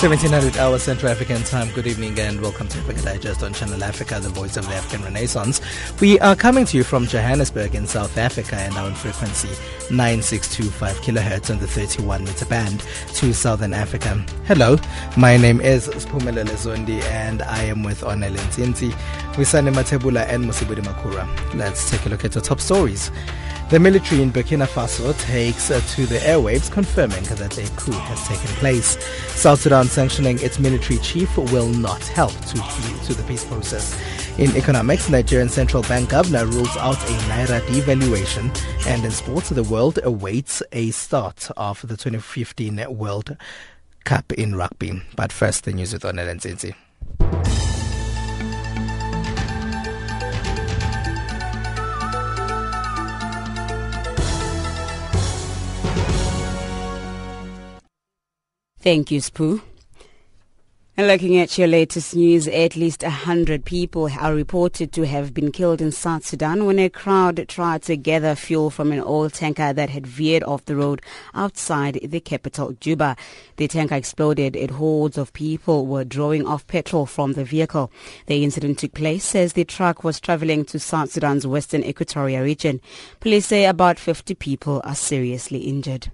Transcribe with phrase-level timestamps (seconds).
[0.00, 1.70] 1700 hours Central African time.
[1.74, 5.04] Good evening and welcome to Africa Digest on Channel Africa, the voice of the African
[5.04, 5.60] Renaissance.
[6.00, 9.50] We are coming to you from Johannesburg in South Africa and our frequency
[9.94, 14.24] 9625 kilohertz on the 31 meter band to Southern Africa.
[14.46, 14.78] Hello,
[15.18, 18.92] my name is Spumele Lezondi and I am with Onel Ntinti,
[19.34, 21.28] Wisane Matebula and Musibudi Makura.
[21.54, 23.10] Let's take a look at the top stories.
[23.70, 28.48] The military in Burkina Faso takes to the airwaves confirming that a coup has taken
[28.56, 28.98] place.
[29.28, 32.56] South Sudan sanctioning its military chief will not help to,
[33.04, 33.96] to the peace process.
[34.40, 38.50] In economics, Nigerian Central Bank governor rules out a Naira devaluation.
[38.88, 43.36] And in sports, the world awaits a start of the 2015 World
[44.02, 45.00] Cup in rugby.
[45.14, 46.28] But first, the news with Onel
[58.82, 59.60] Thank you, Spoo.
[60.96, 65.52] And looking at your latest news, at least 100 people are reported to have been
[65.52, 69.72] killed in South Sudan when a crowd tried to gather fuel from an oil tanker
[69.74, 71.00] that had veered off the road
[71.34, 73.16] outside the capital, Juba.
[73.56, 77.92] The tanker exploded and hordes of people were drawing off petrol from the vehicle.
[78.26, 82.80] The incident took place as the truck was traveling to South Sudan's western equatorial region.
[83.20, 86.10] Police say about 50 people are seriously injured.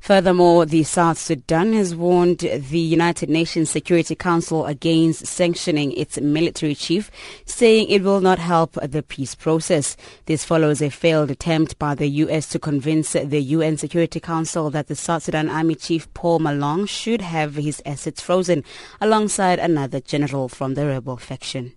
[0.00, 6.74] Furthermore, the South Sudan has warned the United Nations Security Council against sanctioning its military
[6.74, 7.10] chief,
[7.44, 9.96] saying it will not help the peace process.
[10.26, 12.48] This follows a failed attempt by the U.S.
[12.50, 17.20] to convince the UN Security Council that the South Sudan Army Chief Paul Malong should
[17.20, 18.64] have his assets frozen
[19.00, 21.72] alongside another general from the rebel faction.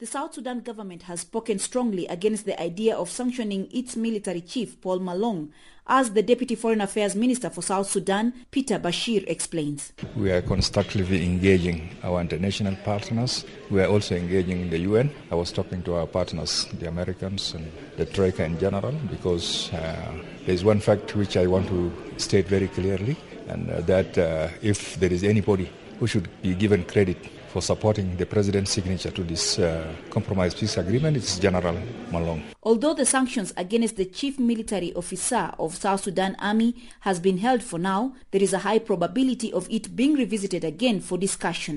[0.00, 4.80] The South Sudan government has spoken strongly against the idea of sanctioning its military chief,
[4.80, 5.48] Paul Malong,
[5.88, 9.92] as the Deputy Foreign Affairs Minister for South Sudan, Peter Bashir, explains.
[10.14, 13.44] We are constructively engaging our international partners.
[13.70, 15.10] We are also engaging in the UN.
[15.32, 20.12] I was talking to our partners, the Americans and the Troika in general, because uh,
[20.46, 23.16] there is one fact which I want to state very clearly,
[23.48, 28.16] and uh, that uh, if there is anybody who should be given credit for supporting
[28.16, 31.76] the president's signature to this uh, compromise peace agreement is General
[32.10, 32.42] Malong.
[32.62, 37.62] Although the sanctions against the chief military officer of South Sudan Army has been held
[37.62, 41.76] for now, there is a high probability of it being revisited again for discussion.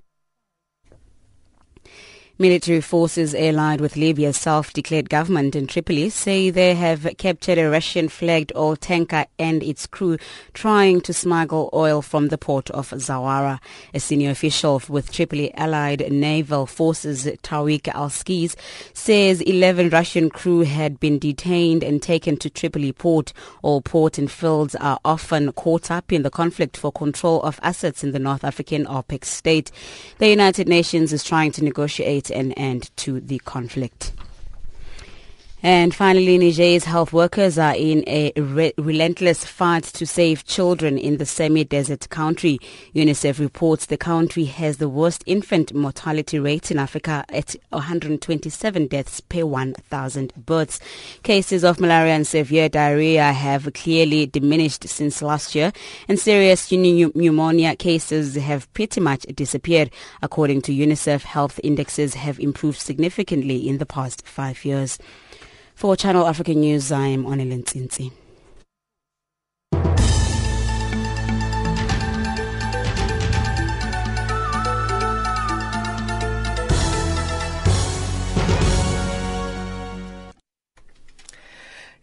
[2.42, 8.52] Military forces allied with Libya's self-declared government in Tripoli say they have captured a Russian-flagged
[8.56, 10.18] oil tanker and its crew
[10.56, 13.60] trying to smuggle oil from the port of Zuwara.
[13.94, 18.56] A senior official with Tripoli allied naval forces, Tawik Al-Skiz,
[18.96, 23.34] says 11 Russian crew had been detained and taken to Tripoli port.
[23.62, 28.04] All port and fields are often caught up in the conflict for control of assets
[28.04, 29.70] in the North African OPEC state.
[30.18, 34.14] The United Nations is trying to negotiate an end to the conflict.
[35.64, 41.18] And finally, Niger's health workers are in a re- relentless fight to save children in
[41.18, 42.58] the semi-desert country.
[42.96, 49.22] UNICEF reports the country has the worst infant mortality rate in Africa at 127 deaths
[49.22, 50.80] per 1,000 births.
[51.22, 55.72] Cases of malaria and severe diarrhea have clearly diminished since last year,
[56.08, 59.92] and serious pneumonia cases have pretty much disappeared.
[60.24, 64.98] According to UNICEF, health indexes have improved significantly in the past five years.
[65.82, 68.21] For Channel Africa News, I'm Onel Ntinti.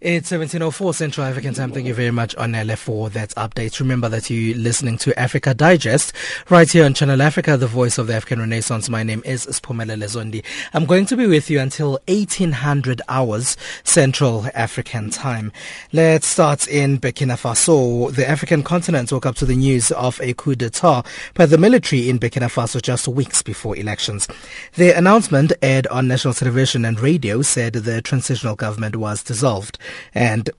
[0.00, 1.72] It's 1704 Central African time.
[1.72, 3.80] Thank you very much, Onele, for that update.
[3.80, 6.12] Remember that you're listening to Africa Digest
[6.48, 8.88] right here on Channel Africa, the voice of the African Renaissance.
[8.88, 10.44] My name is Spumele Lezondi.
[10.72, 15.50] I'm going to be with you until 1800 hours Central African time.
[15.92, 18.14] Let's start in Burkina Faso.
[18.14, 22.08] The African continent woke up to the news of a coup d'etat by the military
[22.08, 24.28] in Burkina Faso just weeks before elections.
[24.74, 29.76] The announcement aired on national television and radio said the transitional government was dissolved
[30.14, 30.50] and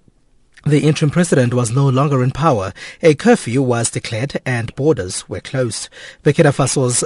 [0.65, 2.73] the interim president was no longer in power.
[3.01, 5.89] A curfew was declared and borders were closed.
[6.23, 7.03] Burkina Faso's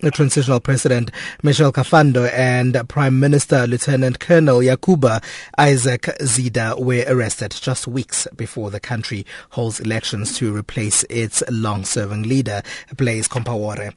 [0.00, 1.10] the transitional president
[1.42, 5.24] Michel Kafando and Prime Minister Lieutenant Colonel Yacouba
[5.56, 12.24] Isaac Zida were arrested just weeks before the country holds elections to replace its long-serving
[12.24, 12.62] leader
[12.94, 13.94] Blaise Compaore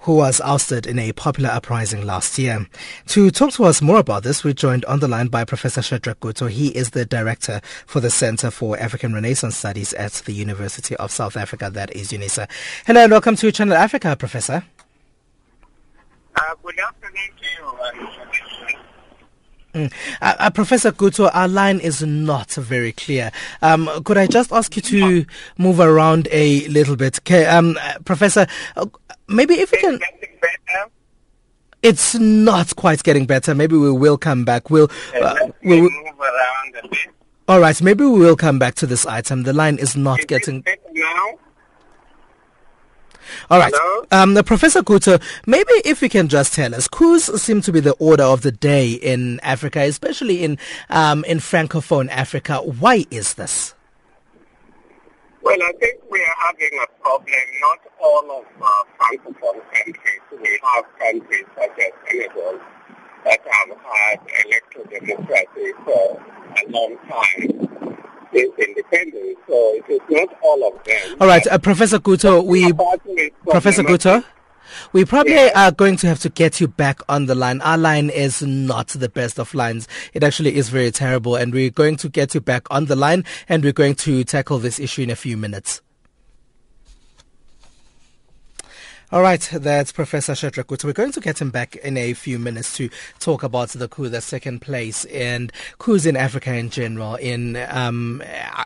[0.00, 2.66] who was ousted in a popular uprising last year.
[3.08, 6.20] To talk to us more about this, we're joined on the line by Professor Shadrack
[6.20, 6.48] Gutto.
[6.48, 11.10] He is the director for the Center for African Renaissance Studies at the University of
[11.10, 12.48] South Africa, that is UNISA.
[12.86, 14.64] Hello and welcome to Channel Africa, Professor.
[16.36, 18.28] Uh, good afternoon to you.
[19.74, 19.92] Mm.
[20.22, 23.30] Uh, uh, Professor Gutto, our line is not very clear.
[23.60, 25.26] Um, could I just ask you to
[25.58, 27.18] move around a little bit?
[27.20, 28.46] Okay, um, uh, Professor,
[28.76, 28.86] uh,
[29.28, 30.00] maybe if we can.
[31.82, 33.54] It's not quite getting better.
[33.54, 34.68] Maybe we will come back.
[34.68, 36.98] We'll, uh, we'll move around a bit.
[37.46, 39.44] All right, maybe we will come back to this item.
[39.44, 40.64] The line is not is getting.
[40.92, 41.38] now?
[43.50, 43.72] All right.
[44.10, 47.80] Um, the Professor Gutto, maybe if you can just tell us, coups seem to be
[47.80, 50.58] the order of the day in Africa, especially in
[50.90, 52.58] um, in Francophone Africa.
[52.58, 53.74] Why is this?
[55.48, 57.32] Well, I think we are having a problem.
[57.62, 58.68] Not all of uh,
[59.00, 60.20] Francophone countries.
[60.30, 62.60] We have countries such as Senegal
[63.24, 66.20] that have had electoral democracy for
[66.52, 67.96] a long time
[68.30, 69.38] since independence.
[69.48, 71.16] So it is not all of them.
[71.18, 72.70] All right, uh, Professor Gutto, we
[73.50, 74.22] Professor Gutto.
[74.92, 77.60] We probably are going to have to get you back on the line.
[77.62, 79.88] Our line is not the best of lines.
[80.14, 81.36] It actually is very terrible.
[81.36, 84.58] And we're going to get you back on the line and we're going to tackle
[84.58, 85.82] this issue in a few minutes.
[89.10, 90.84] All right, that's Professor Shadrack Gutto.
[90.84, 92.90] We're going to get him back in a few minutes to
[93.20, 98.22] talk about the coup that's taken place and coups in Africa in general, in um,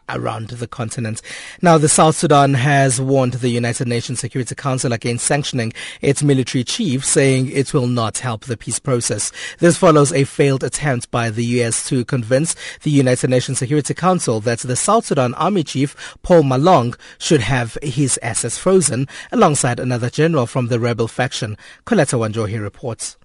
[0.08, 1.22] around the continent.
[1.62, 6.64] Now, the South Sudan has warned the United Nations Security Council against sanctioning its military
[6.64, 9.30] chief, saying it will not help the peace process.
[9.60, 11.88] This follows a failed attempt by the U.S.
[11.88, 16.98] to convince the United Nations Security Council that the South Sudan Army chief, Paul Malong,
[17.18, 21.58] should have his assets frozen alongside another general general from the rebel faction.
[21.84, 23.18] Coletta Wanjohi reports.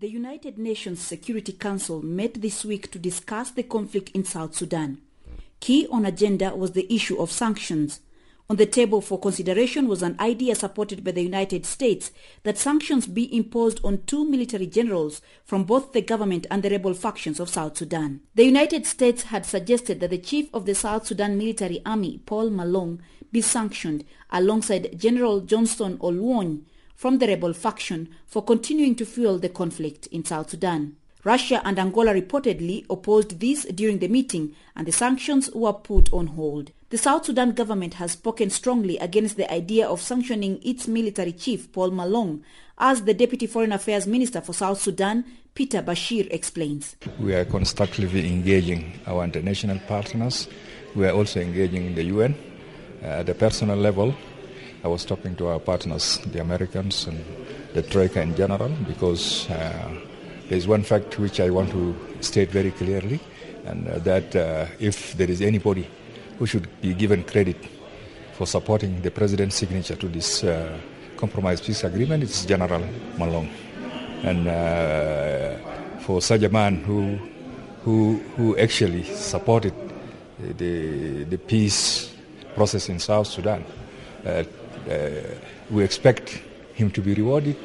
[0.00, 5.02] The United Nations Security Council met this week to discuss the conflict in South Sudan.
[5.60, 8.00] Key on agenda was the issue of sanctions.
[8.48, 12.10] On the table for consideration was an idea supported by the United States
[12.42, 16.94] that sanctions be imposed on two military generals from both the government and the rebel
[16.94, 18.20] factions of South Sudan.
[18.34, 22.48] The United States had suggested that the chief of the South Sudan Military Army, Paul
[22.50, 23.00] Malong,
[23.34, 26.62] be sanctioned alongside General Johnson Olony
[26.94, 30.96] from the rebel faction for continuing to fuel the conflict in South Sudan.
[31.24, 36.28] Russia and Angola reportedly opposed this during the meeting and the sanctions were put on
[36.28, 36.70] hold.
[36.90, 41.72] The South Sudan government has spoken strongly against the idea of sanctioning its military chief,
[41.72, 42.42] Paul Malong,
[42.78, 46.94] as the Deputy Foreign Affairs Minister for South Sudan, Peter Bashir, explains.
[47.18, 50.46] We are constructively engaging our international partners.
[50.94, 52.36] We are also engaging in the UN
[53.04, 54.14] at the personal level,
[54.82, 57.24] I was talking to our partners, the Americans and
[57.74, 59.94] the Troika in general, because uh,
[60.48, 63.20] there's one fact which I want to state very clearly,
[63.66, 65.86] and uh, that uh, if there is anybody
[66.38, 67.56] who should be given credit
[68.32, 70.78] for supporting the president's signature to this uh,
[71.16, 72.82] compromise peace agreement, it's General
[73.16, 73.48] Malong.
[74.22, 75.56] And uh,
[76.00, 77.18] for such a man who,
[77.84, 79.74] who, who actually supported
[80.38, 82.13] the, the peace
[82.54, 83.64] process in South Sudan.
[84.24, 84.44] Uh,
[84.90, 85.10] uh,
[85.70, 86.42] we expect
[86.74, 87.56] him to be rewarded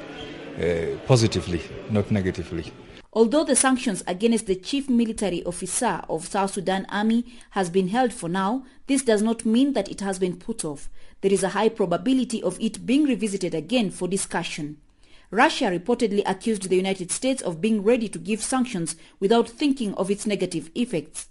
[0.59, 2.71] uh, positively, not negatively.
[3.11, 8.13] Although the sanctions against the chief military officer of South Sudan Army has been held
[8.13, 10.89] for now, this does not mean that it has been put off.
[11.21, 14.77] There is a high probability of it being revisited again for discussion.
[15.31, 20.11] Russia reportedly accused the United States of being ready to give sanctions without thinking of
[20.11, 21.28] its negative effects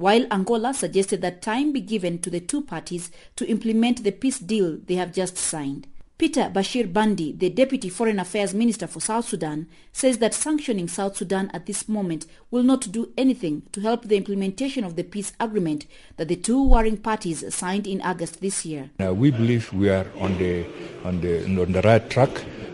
[0.00, 4.38] while Angola suggested that time be given to the two parties to implement the peace
[4.38, 5.86] deal they have just signed.
[6.16, 11.18] Peter Bashir Bandi, the Deputy Foreign Affairs Minister for South Sudan, says that sanctioning South
[11.18, 15.32] Sudan at this moment will not do anything to help the implementation of the peace
[15.38, 15.84] agreement
[16.16, 18.88] that the two warring parties signed in August this year.
[18.98, 20.64] Now we believe we are on the,
[21.04, 22.30] on the, on the right track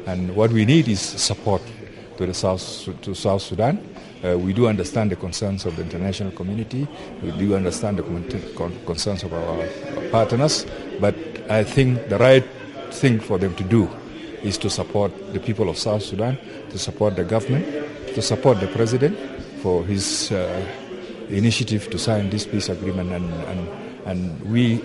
[0.06, 1.62] and what we need is support
[2.18, 6.32] to, the South, to South Sudan uh, we do understand the concerns of the international
[6.32, 6.86] community.
[7.22, 8.02] We do understand the
[8.86, 9.66] concerns of our
[10.10, 10.66] partners.
[11.00, 11.14] But
[11.50, 12.44] I think the right
[12.90, 13.88] thing for them to do
[14.42, 16.38] is to support the people of South Sudan,
[16.70, 17.66] to support the government,
[18.14, 19.18] to support the president
[19.60, 20.66] for his uh,
[21.28, 23.12] initiative to sign this peace agreement.
[23.12, 23.68] And, and,
[24.06, 24.78] and we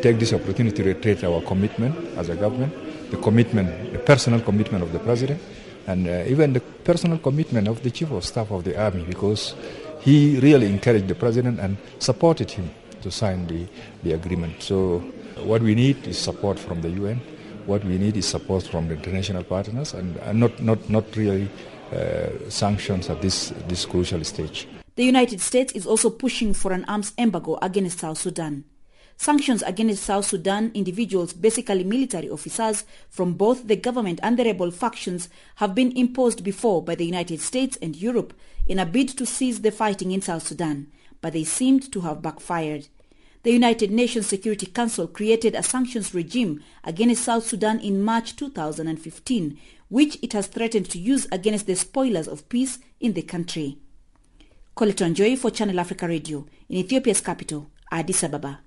[0.00, 2.72] take this opportunity to reiterate our commitment as a government
[3.10, 5.40] the commitment, the personal commitment of the president,
[5.86, 9.54] and uh, even the personal commitment of the chief of staff of the army, because
[10.00, 12.70] he really encouraged the president and supported him
[13.02, 13.66] to sign the,
[14.02, 14.62] the agreement.
[14.62, 14.98] So
[15.44, 17.20] what we need is support from the UN.
[17.66, 21.48] What we need is support from the international partners, and, and not, not, not really
[21.92, 24.68] uh, sanctions at this, this crucial stage.
[24.94, 28.64] The United States is also pushing for an arms embargo against South Sudan.
[29.16, 34.70] Sanctions against South Sudan individuals, basically military officers from both the government and the rebel
[34.70, 38.34] factions, have been imposed before by the United States and Europe
[38.66, 40.88] in a bid to cease the fighting in South Sudan,
[41.20, 42.88] but they seemed to have backfired.
[43.42, 49.58] The United Nations Security Council created a sanctions regime against South Sudan in March 2015,
[49.88, 53.78] which it has threatened to use against the spoilers of peace in the country.
[54.76, 58.65] Coletta Wanjohi for Channel Africa Radio in Ethiopia's capital, Addis Ababa.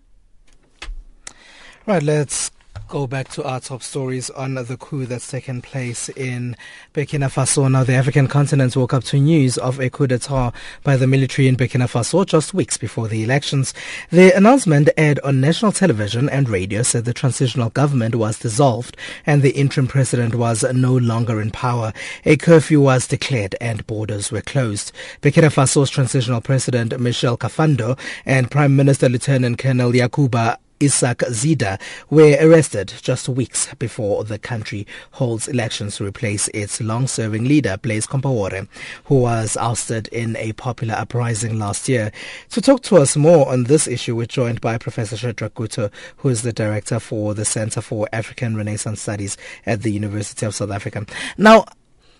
[1.89, 2.51] Right, let's
[2.87, 6.55] go back to our top stories on the coup that's taken place in
[6.93, 7.67] Burkina Faso.
[7.71, 10.53] Now, the African continent woke up to news of a coup d'etat
[10.83, 13.73] by the military in Burkina Faso just weeks before the elections.
[14.11, 19.41] The announcement aired on national television and radio said the transitional government was dissolved and
[19.41, 21.91] the interim president was no longer in power.
[22.23, 24.91] A curfew was declared and borders were closed.
[25.23, 32.37] Burkina Faso's transitional president Michel Kafando and Prime Minister Lieutenant Colonel Yacouba Isaac Zida were
[32.39, 38.67] arrested just weeks before the country holds elections to replace its long-serving leader, Blaise Compaoré,
[39.05, 42.11] who was ousted in a popular uprising last year.
[42.51, 46.29] To talk to us more on this issue, we're joined by Professor Shadrack Gutto, who
[46.29, 50.71] is the director for the Center for African Renaissance Studies at the University of South
[50.71, 51.05] Africa.
[51.37, 51.65] Now,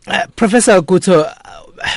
[0.10, 1.32] uh, Professor Gutto,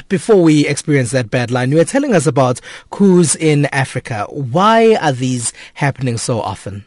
[0.09, 4.27] before we experience that bad line, you were telling us about coups in Africa.
[4.31, 6.85] Why are these happening so often?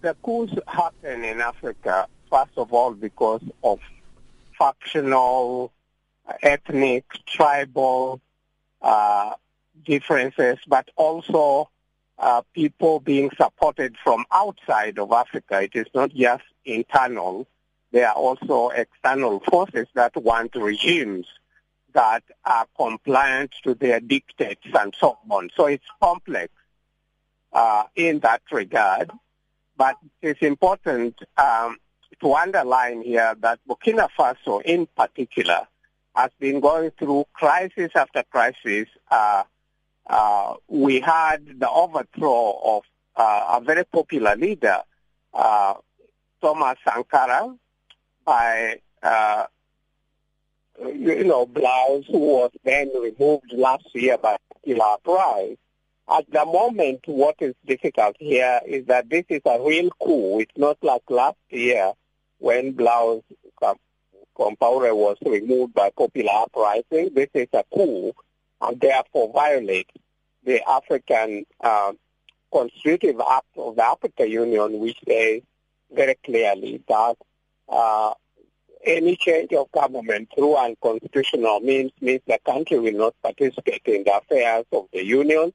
[0.00, 3.80] The coups happen in Africa, first of all, because of
[4.58, 5.72] factional,
[6.42, 8.20] ethnic, tribal
[8.82, 9.34] uh,
[9.84, 11.70] differences, but also
[12.18, 15.62] uh, people being supported from outside of Africa.
[15.62, 17.46] It is not just internal
[17.94, 21.28] there are also external forces that want regimes
[21.92, 25.48] that are compliant to their dictates and so on.
[25.56, 26.52] So it's complex
[27.52, 29.12] uh, in that regard.
[29.76, 31.76] But it's important um,
[32.20, 35.68] to underline here that Burkina Faso in particular
[36.16, 38.88] has been going through crisis after crisis.
[39.08, 39.44] Uh,
[40.08, 42.82] uh, we had the overthrow of
[43.14, 44.80] uh, a very popular leader,
[45.32, 45.74] uh,
[46.42, 47.54] Thomas Sankara,
[48.24, 49.46] by, uh,
[50.80, 55.56] you know, who was then removed last year by Pilar Price.
[56.08, 60.40] At the moment, what is difficult here is that this is a real coup.
[60.40, 61.92] It's not like last year
[62.38, 63.22] when Blaise
[64.36, 67.10] Compaoré was removed by popular uprising.
[67.14, 68.12] This is a coup
[68.60, 69.92] and therefore violates
[70.44, 71.92] the African uh,
[72.52, 75.42] Constitutive Act of the African Union, which says
[75.92, 77.16] very clearly that
[77.68, 78.14] uh,
[78.84, 84.16] any change of government through unconstitutional means means the country will not participate in the
[84.16, 85.52] affairs of the union,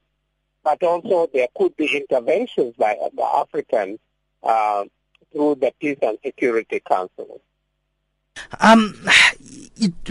[0.64, 3.98] but also there could be interventions by the Africans
[4.42, 4.84] uh,
[5.32, 7.40] through the Peace and Security Council.
[8.60, 9.08] Um,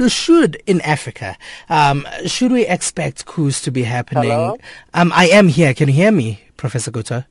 [0.07, 1.37] should in Africa,
[1.69, 4.31] um, should we expect coups to be happening?
[4.31, 4.57] Hello?
[4.93, 5.73] Um, I am here.
[5.73, 7.25] Can you hear me, Professor Gutto?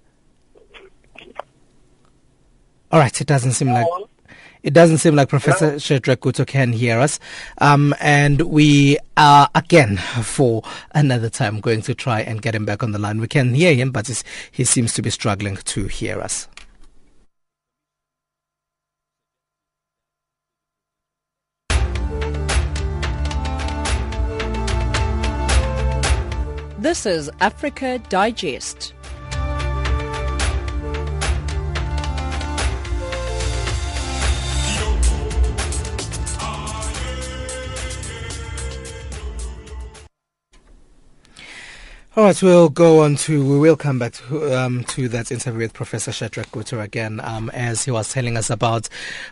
[2.91, 3.21] All right.
[3.21, 3.87] It doesn't seem like.
[4.63, 5.79] It doesn't seem like Professor no.
[5.79, 7.21] Shadrack Gutto can hear us.
[7.59, 10.63] Um, and we are again for
[10.93, 13.21] another time going to try and get him back on the line.
[13.21, 14.09] We can hear him, but
[14.51, 16.49] he seems to be struggling to hear us.
[26.79, 28.95] This is Africa Digest.
[42.19, 45.61] All right, we'll go on to, we will come back to, um, to that interview
[45.61, 48.89] with Professor Shadrack Gutto again, um, as he was telling us about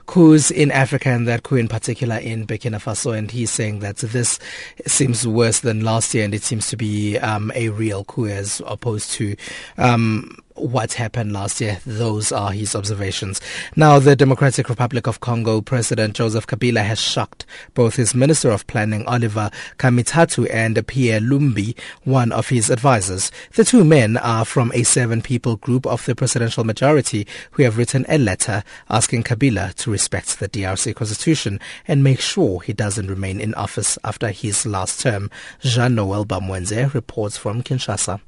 [0.06, 3.18] coups in Africa and that coup in particular in Burkina Faso.
[3.18, 4.38] And he's saying that this
[4.86, 8.62] seems worse than last year and it seems to be um, a real coup as
[8.64, 9.34] opposed to
[9.78, 11.78] um, what happened last year.
[11.86, 13.40] Those are his observations.
[13.76, 18.66] Now, the Democratic Republic of Congo President Joseph Kabila has shocked both his Minister of
[18.66, 23.30] Planning Oliver Kamitatu and Pierre Lumbi, one of his advisors.
[23.54, 28.04] The two men are from a seven-people group of the presidential majority who have written
[28.08, 33.40] a letter asking Kabila to respect the DRC constitution and make sure he doesn't remain
[33.40, 35.30] in office after his last term.
[35.60, 38.20] Jean-Noel Bamwenze reports from Kinshasa.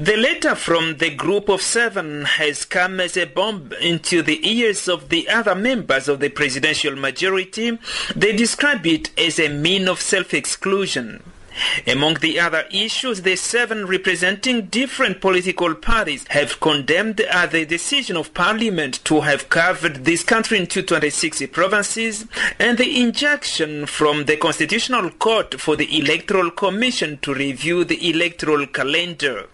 [0.00, 4.86] The letter from the group of seven has come as a bomb into the ears
[4.86, 7.76] of the other members of the presidential majority.
[8.14, 11.20] They describe it as a mean of self-exclusion.
[11.84, 18.16] Among the other issues, the seven representing different political parties have condemned uh, the decision
[18.16, 22.24] of parliament to have carved this country into 26 provinces
[22.60, 28.64] and the injunction from the constitutional court for the electoral commission to review the electoral
[28.68, 29.48] calendar.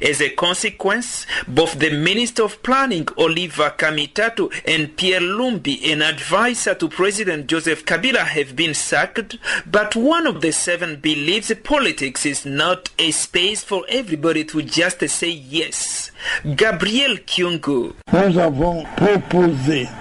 [0.00, 6.74] As a consequence, both the Minister of Planning, Oliver Kamitatu, and Pierre Lumbi, an advisor
[6.74, 12.44] to President Joseph Kabila, have been sacked, but one of the seven believes politics is
[12.46, 16.09] not a space for everybody to just say yes.
[16.56, 17.94] Gabriel Kyungu.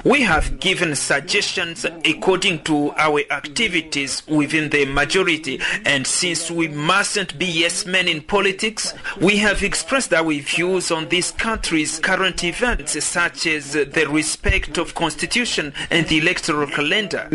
[0.04, 7.38] We have given suggestions according to our activities within the majority, and since we mustn't
[7.38, 13.02] be yes men in politics, we have expressed our views on this country's current events,
[13.04, 17.28] such as the respect of constitution and the electoral calendar.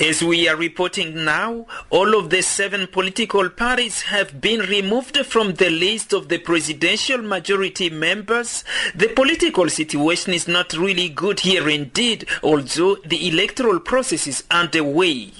[0.00, 5.54] As we are reporting now, all of the seven political parties have been removed from
[5.54, 7.51] the list of the presidential majority
[7.90, 8.64] members.
[8.94, 15.32] The political situation is not really good here indeed, although the electoral process is underway.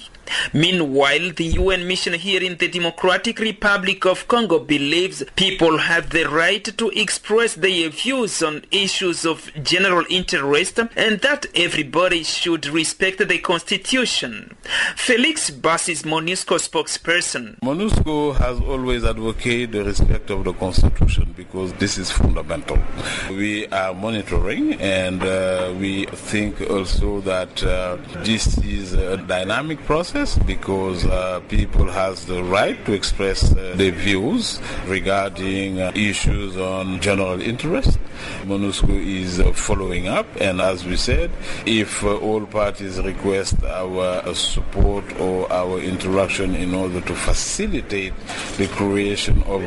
[0.53, 6.25] Meanwhile, the UN mission here in the Democratic Republic of Congo believes people have the
[6.25, 13.27] right to express their views on issues of general interest and that everybody should respect
[13.27, 14.57] the constitution.
[14.97, 17.59] Felix Basse is MONUSCO spokesperson.
[17.61, 22.79] MONUSCO has always advocated the respect of the constitution because this is fundamental.
[23.31, 30.22] We are monitoring and uh, we think also that uh, this is a dynamic process
[30.23, 37.01] because uh, people has the right to express uh, their views regarding uh, issues on
[37.01, 37.99] general interest.
[38.45, 41.29] MONUSCO is uh, following up, and as we said,
[41.67, 48.15] if uh, all parties request our uh, support or our interaction in order to facilitate
[48.59, 49.61] the creation of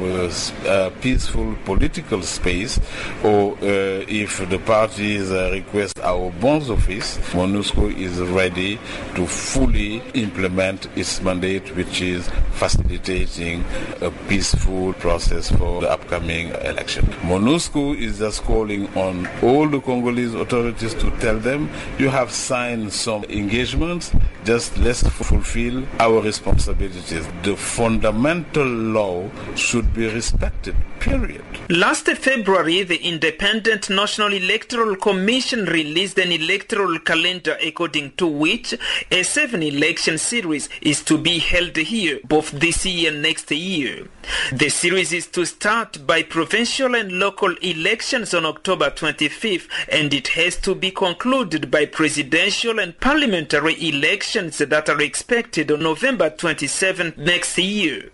[0.66, 2.80] a peaceful political space,
[3.26, 8.80] or if the parties request our bonds office, MONUSCO is ready
[9.16, 13.64] to fully implement implement its mandate, which is facilitating
[14.02, 17.06] a peaceful process for the upcoming election.
[17.24, 22.94] MONUSCO is just calling on all the Congolese authorities to tell them you have signed
[22.94, 24.14] some engagements,
[24.46, 27.28] just let's fulfill our responsibilities.
[27.42, 31.44] The fundamental law should be respected, period.
[31.70, 38.76] Last February, the Independent National Electoral Commission released an electoral calendar according to which
[39.12, 44.08] a seven election series is to be held here both this year and next year.
[44.52, 50.30] The series is to start by provincial and local elections on October 25th and it
[50.30, 57.18] has to be concluded by presidential and parliamentary elections that are expected on November 27th
[57.18, 58.12] next year.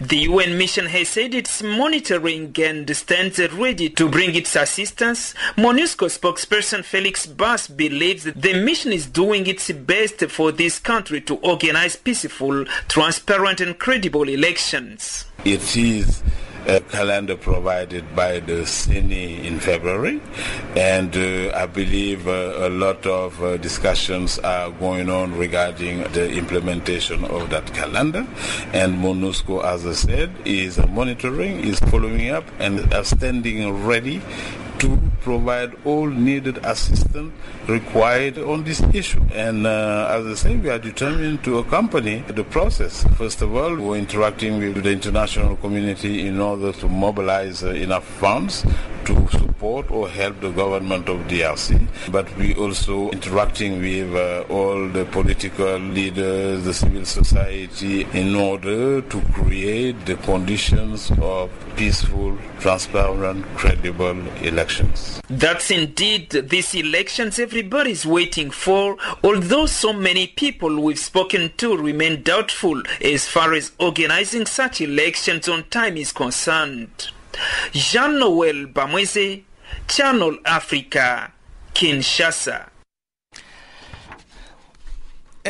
[0.00, 5.34] The UN mission has said it's monitoring and stands ready to bring its assistance.
[5.56, 11.36] MONUSCO spokesperson Felix Basse believes the mission is doing its best for this country to
[11.36, 15.26] organize peaceful, transparent and credible elections.
[15.44, 16.22] It is
[16.66, 20.20] a calendar provided by the CENI in February,
[20.76, 26.30] and uh, I believe uh, a lot of uh, discussions are going on regarding the
[26.32, 28.26] implementation of that calendar.
[28.72, 34.22] And MONUSCO, as I said, is monitoring, is following up, and standing ready
[34.78, 37.32] to provide all needed assistance
[37.66, 39.22] required on this issue.
[39.32, 43.04] And uh, as I say, we are determined to accompany the process.
[43.16, 48.04] First of all, we're interacting with the international community in order to mobilize uh, enough
[48.04, 48.64] funds
[49.04, 54.88] to support or help the government of DRC, but we also interacting with uh, all
[54.88, 63.44] the political leaders, the civil society, in order to create the conditions of peaceful, transparent,
[63.56, 65.20] credible elections.
[65.28, 72.22] That's indeed these elections everybody's waiting for, although so many people we've spoken to remain
[72.22, 77.10] doubtful as far as organizing such elections on time is concerned.
[77.72, 79.42] Jean-Noel Bamweze,
[79.88, 81.32] Channel Africa,
[81.74, 82.68] Kinshasa.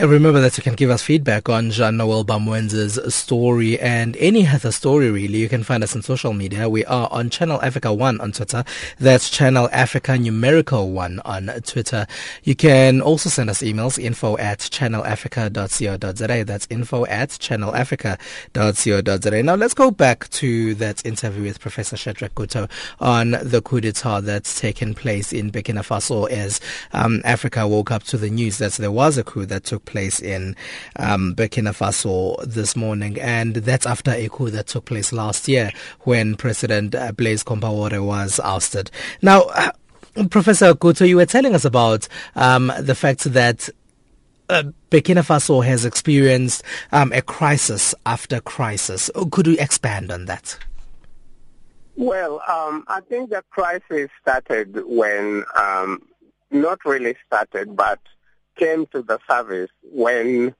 [0.02, 4.72] Remember that you can give us feedback on Jean Noel Bamwenze's story and any other
[4.72, 5.38] story really.
[5.38, 6.68] You can find us on social media.
[6.68, 8.64] We are on Channel Africa 1 on Twitter.
[8.98, 12.08] That's Channel Africa numerical 1 on Twitter.
[12.42, 16.44] You can also send us emails info at channelafrica.co.za.
[16.44, 19.42] That's info at channelafrica.co.za.
[19.44, 24.22] Now let's go back to that interview with Professor Shadrack Gutto on the coup d'etat
[24.22, 26.60] that's taken place in Burkina Faso as
[26.92, 30.20] um, Africa woke up to the news that there was a coup that took place
[30.20, 30.56] in
[30.96, 35.72] um, Burkina Faso this morning, and that's after a coup that took place last year
[36.00, 38.90] when President uh, Blaise Compaoré was ousted.
[39.22, 39.72] Now, uh,
[40.30, 43.68] Professor Gutto, you were telling us about um, the fact that
[44.48, 49.10] uh, Burkina Faso has experienced um, a crisis after crisis.
[49.30, 50.58] Could you expand on that?
[51.96, 56.02] Well, um, I think the crisis started when, um,
[56.50, 58.00] not really started, but
[58.56, 60.54] came to the service when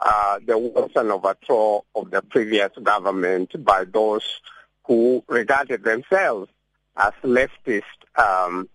[0.00, 4.40] uh, there was an overthrow of the previous government by those
[4.84, 6.50] who regarded themselves
[6.96, 7.82] as leftist
[8.16, 8.68] um,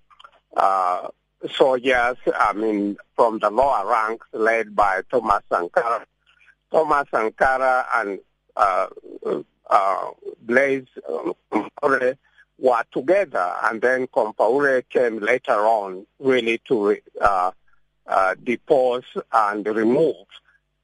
[0.56, 1.10] uh,
[1.52, 6.06] soldiers, I mean, from the lower ranks led by Thomas Sankara.
[6.72, 8.20] Thomas Sankara and
[8.56, 8.88] uh,
[9.70, 10.10] uh,
[10.42, 10.88] Blaise
[12.60, 16.98] were together, and then Compaoré came later on really to
[18.08, 20.26] uh, uh, depose and remove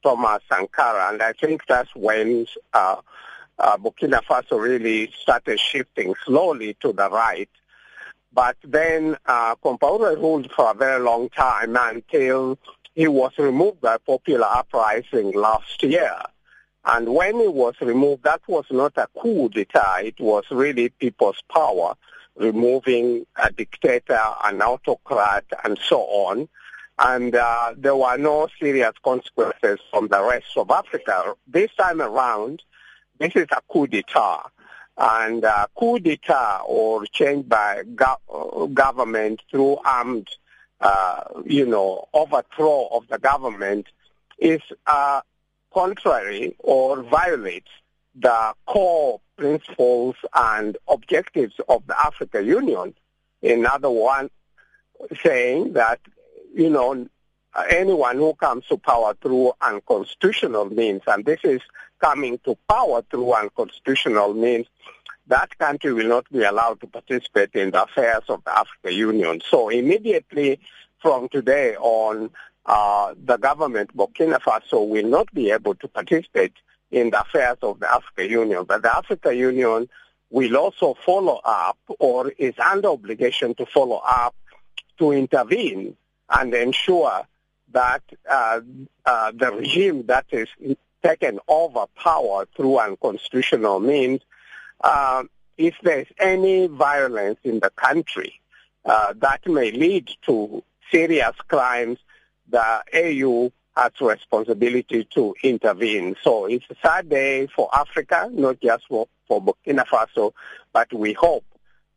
[0.03, 1.09] Thomas Sankara.
[1.11, 2.97] And I think that's when uh,
[3.59, 7.49] uh, Burkina Faso really started shifting slowly to the right.
[8.33, 12.57] But then uh, Compaoré ruled for a very long time until
[12.95, 16.15] he was removed by popular uprising last year.
[16.85, 19.99] And when he was removed, that was not a coup d'etat.
[19.99, 21.95] It was really people's power,
[22.35, 26.49] removing a dictator, an autocrat, and so on
[26.99, 31.33] and uh, there were no serious consequences from the rest of Africa.
[31.47, 32.61] This time around,
[33.19, 34.43] this is a coup d'etat.
[34.95, 40.27] And uh, coup d'etat or change by go- government through armed,
[40.81, 43.87] uh, you know, overthrow of the government
[44.37, 45.21] is uh,
[45.73, 47.71] contrary or violates
[48.15, 52.93] the core principles and objectives of the African Union.
[53.41, 54.29] In other words,
[55.23, 55.99] saying that
[56.53, 57.07] you know,
[57.69, 61.61] anyone who comes to power through unconstitutional means, and this is
[61.99, 64.67] coming to power through unconstitutional means,
[65.27, 69.41] that country will not be allowed to participate in the affairs of the African Union.
[69.49, 70.59] So immediately
[71.01, 72.29] from today on,
[72.65, 76.53] uh, the government, Burkina Faso, will not be able to participate
[76.91, 78.65] in the affairs of the African Union.
[78.65, 79.89] But the African Union
[80.29, 84.35] will also follow up or is under obligation to follow up
[84.97, 85.95] to intervene
[86.33, 87.27] and ensure
[87.71, 88.61] that uh,
[89.05, 90.47] uh, the regime that is
[91.03, 94.21] taken over power through unconstitutional means,
[94.81, 95.23] uh,
[95.57, 98.39] if there's any violence in the country
[98.85, 101.99] uh, that may lead to serious crimes,
[102.49, 106.15] the AU has responsibility to intervene.
[106.23, 110.33] So it's a sad day for Africa, not just for, for Burkina Faso,
[110.71, 111.45] but we hope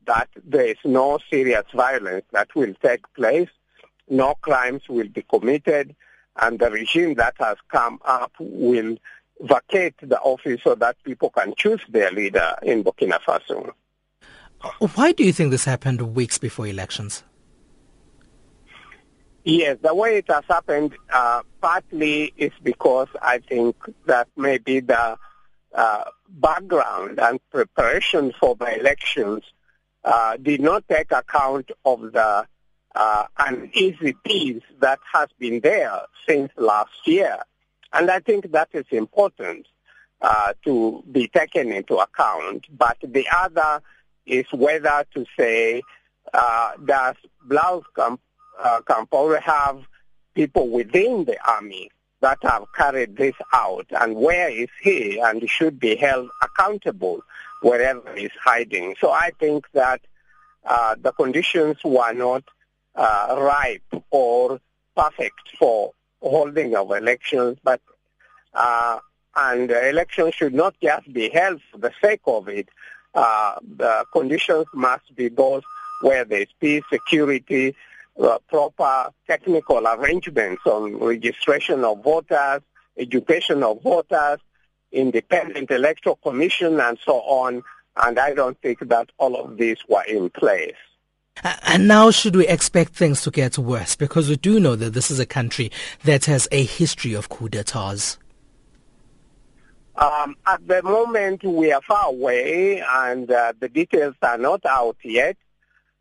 [0.07, 3.49] that there is no serious violence that will take place
[4.09, 5.95] no crimes will be committed,
[6.37, 8.97] and the regime that has come up will
[9.41, 13.73] vacate the office so that people can choose their leader in Burkina Faso.
[14.95, 17.23] Why do you think this happened weeks before elections?
[19.45, 25.17] Yes, the way it has happened uh, partly is because I think that maybe the
[25.73, 29.45] uh, background and preparation for the elections
[30.03, 32.47] uh, did not take account of the
[32.97, 37.39] uh, an easy peace that has been there since last year.
[37.93, 39.67] And I think that is important
[40.21, 42.67] uh, to be taken into account.
[42.77, 43.83] But the other
[44.25, 45.83] is whether to say,
[46.33, 47.17] uh, does
[47.95, 48.21] Camp-
[48.59, 49.83] uh, have
[50.35, 55.79] people within the army that have carried this out, and where is he, and should
[55.79, 57.23] be held accountable
[57.61, 58.97] wherever he's hiding.
[59.01, 60.01] So I think that
[60.65, 62.43] uh, the conditions were not
[62.97, 64.61] uh, ripe or
[64.97, 67.81] perfect for holding of elections, but
[68.55, 68.99] uh,
[69.37, 72.69] and elections should not just be held for the sake of it.
[73.15, 75.63] Uh, the conditions must be those
[76.01, 77.75] where there is peace, security,
[78.21, 82.63] uh, proper technical arrangements on registration of voters,
[82.97, 84.39] education of voters,
[84.91, 87.63] independent electoral commission, and so on,
[87.97, 90.75] And I don't think that all of these were in place.
[91.43, 93.95] And now should we expect things to get worse?
[93.95, 95.71] Because we do know that this is a country
[96.05, 98.19] that has a history of coup d'etats.
[99.97, 104.97] Um, at the moment, we are far away and uh, the details are not out
[105.03, 105.37] yet.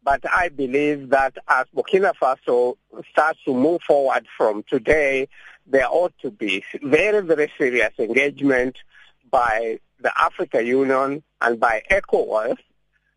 [0.03, 2.75] But I believe that as Burkina Faso
[3.09, 5.27] starts to move forward from today,
[5.65, 8.77] there ought to be very, very serious engagement
[9.31, 12.57] by the Africa Union and by ECOWAS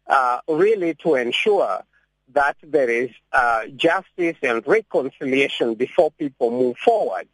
[0.07, 1.85] uh, really to ensure
[2.33, 7.29] that there is uh, justice and reconciliation before people move forward.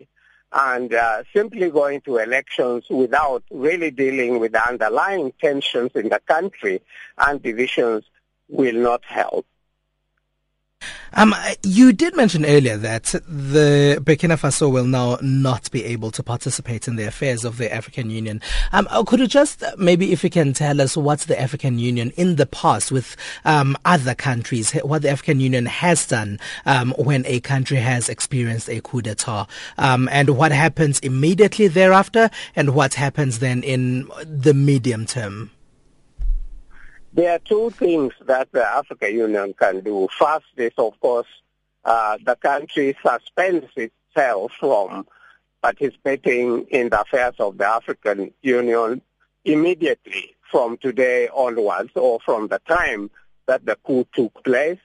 [0.52, 6.20] And uh, simply going to elections without really dealing with the underlying tensions in the
[6.20, 6.80] country
[7.18, 8.04] and divisions
[8.48, 9.46] will not help.
[11.16, 16.23] Um, you did mention earlier that the Burkina Faso will now not be able to
[16.23, 18.40] participate in the affairs of the African Union.
[18.73, 21.79] Um, uh, could you just uh, maybe, if you can tell us what the African
[21.79, 26.92] Union in the past with um, other countries, what the African Union has done um,
[26.99, 32.75] when a country has experienced a coup d'état, um, and what happens immediately thereafter, and
[32.75, 35.53] what happens then in the medium term?
[37.14, 40.09] There are two things that the African Union can do.
[40.18, 41.29] First is, of course,
[41.85, 45.07] uh, the country suspends itself from
[45.62, 49.00] participating in the affairs of the African Union
[49.44, 53.12] immediately from today onwards or from the time
[53.46, 54.81] that the coup took place.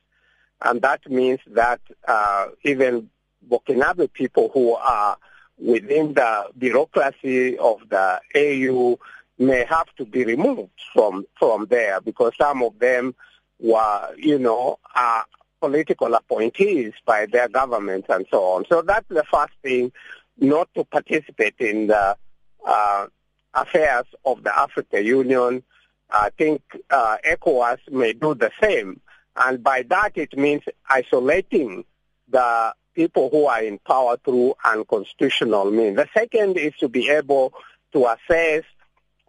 [0.62, 3.10] And that means that uh, even
[3.50, 5.18] Burkinabe people who are
[5.58, 9.00] within the bureaucracy of the AU
[9.40, 13.16] may have to be removed from from there because some of them
[13.60, 15.22] were, you know, uh,
[15.60, 18.66] political appointees by their governments and so on.
[18.70, 19.92] So that's the first thing,
[20.38, 22.18] not to participate in the
[22.66, 23.08] uh,
[23.54, 25.64] affairs of the African Union.
[26.10, 29.00] I think uh, ECOWAS may do the same.
[29.36, 31.86] And by that it means isolating
[32.30, 35.96] the people who are in power through unconstitutional means.
[35.96, 37.54] The second is to be able
[37.94, 38.64] to assess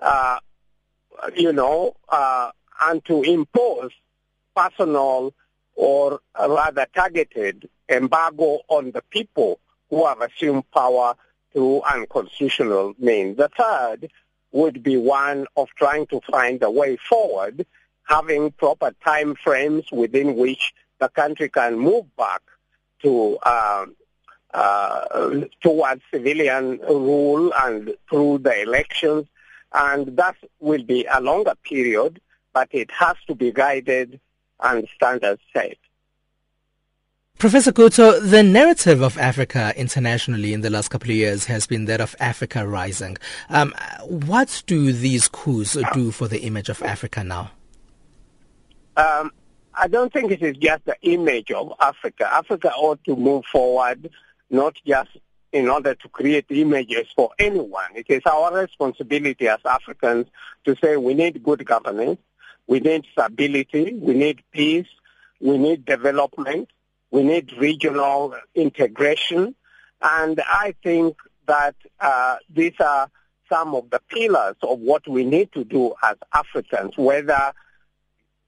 [0.01, 0.39] uh,
[1.37, 2.51] you know, uh,
[2.83, 3.91] and to impose
[4.57, 5.35] personal
[5.75, 9.59] or rather targeted embargo on the people
[9.89, 11.15] who have assumed power
[11.53, 13.37] through unconstitutional means.
[13.37, 14.11] The third
[14.53, 17.67] would be one of trying to find a way forward,
[18.05, 22.43] having proper time frames within which the country can move back
[23.03, 23.87] to uh,
[24.53, 29.27] uh, towards civilian rule and through the elections
[29.73, 32.21] and that will be a longer period,
[32.53, 34.21] but it has to be guided
[34.61, 35.77] and standards set.
[37.39, 41.87] Professor Gutto, the narrative of Africa internationally in the last couple of years has been
[41.87, 43.17] that of Africa rising.
[43.49, 47.51] Um, what do these coups do for the image of Africa now?
[48.99, 49.33] Um,
[49.73, 52.31] I don't think it is just the image of Africa.
[52.31, 54.11] Africa ought to move forward,
[54.51, 55.09] not just
[55.53, 57.91] in order to create images for anyone.
[57.95, 60.27] It is our responsibility as Africans
[60.65, 62.21] to say we need good governance,
[62.67, 64.87] we need stability, we need peace,
[65.41, 66.69] we need development,
[67.11, 69.55] we need regional integration,
[70.03, 73.11] and I think that uh, these are
[73.51, 77.53] some of the pillars of what we need to do as Africans, whether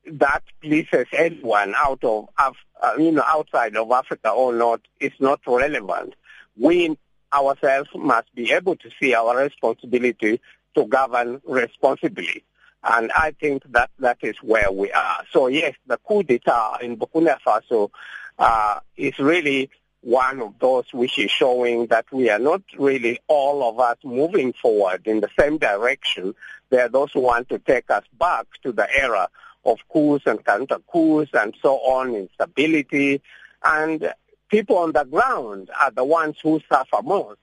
[0.07, 5.41] that pleases anyone out of, uh, you know, outside of Africa or not is not
[5.47, 6.15] relevant
[6.57, 6.97] we
[7.33, 10.41] ourselves must be able to see our responsibility
[10.75, 12.45] to govern responsibly.
[12.85, 15.25] And I think that that is where we are.
[15.33, 17.91] So yes, the coup d'etat in Burkina Faso
[18.39, 23.69] uh, is really one of those which is showing that we are not really all
[23.69, 26.35] of us moving forward in the same direction.
[26.71, 29.29] There are those who want to take us back to the era
[29.65, 33.23] of coups and counter coups and so on, instability.
[33.63, 34.13] And
[34.53, 37.39] people on the ground are the ones who suffer most,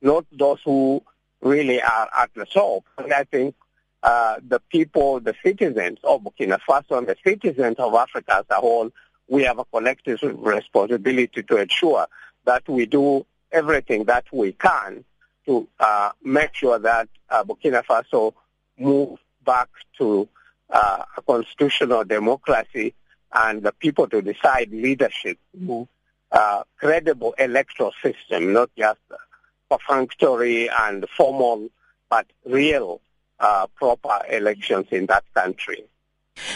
[0.00, 1.02] not those who
[1.42, 2.84] really are at the top.
[2.96, 3.54] And I think
[4.02, 8.54] uh, the people, the citizens of Burkina Faso and the citizens of Africa as a
[8.54, 8.90] whole,
[9.28, 12.06] we have a collective responsibility to ensure
[12.46, 15.04] that we do everything that we can
[15.44, 18.32] to uh, make sure that uh, Burkina Faso
[18.78, 20.26] moves back to
[20.70, 22.94] uh, a constitutional democracy
[23.34, 25.88] and the people to decide leadership move
[26.34, 29.00] uh, credible electoral system, not just
[29.70, 31.68] perfunctory and formal,
[32.10, 33.00] but real
[33.40, 35.84] uh, proper elections in that country.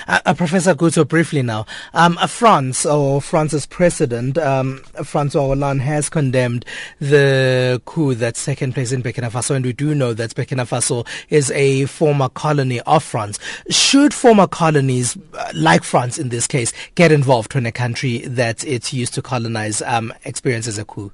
[0.08, 1.66] Uh, uh, Professor Gutto, briefly now.
[1.94, 6.64] Um, uh, France or France's president, um, Francois Hollande, has condemned
[6.98, 11.06] the coup that's taken place in Burkina Faso, and we do know that Burkina Faso
[11.28, 13.38] is a former colony of France.
[13.70, 18.64] Should former colonies, uh, like France in this case, get involved when a country that
[18.64, 21.12] it's used to colonize um, experiences a coup?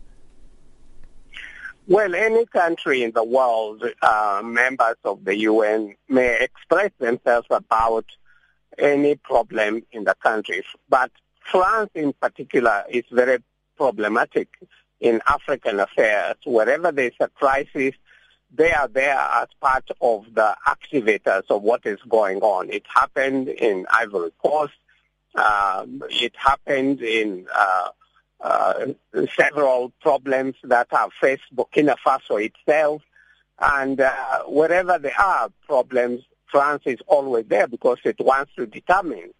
[1.87, 8.07] Well, any country in the world, uh, members of the UN, may express themselves about
[8.79, 10.65] any problem in the country.
[10.89, 11.11] But
[11.51, 13.39] France in particular is very
[13.77, 14.49] problematic
[15.01, 16.37] in African affairs.
[16.47, 17.95] Wherever there's a crisis,
[18.57, 22.71] they are there as part of the activators of what is going on.
[22.71, 24.75] It happened in Ivory Coast.
[25.35, 27.89] Um, it happened in uh,
[28.41, 28.87] uh,
[29.37, 33.03] several problems that have faced Burkina Faso itself.
[33.59, 36.23] And uh, wherever there are problems,
[36.55, 39.31] France is always there because it wants to determine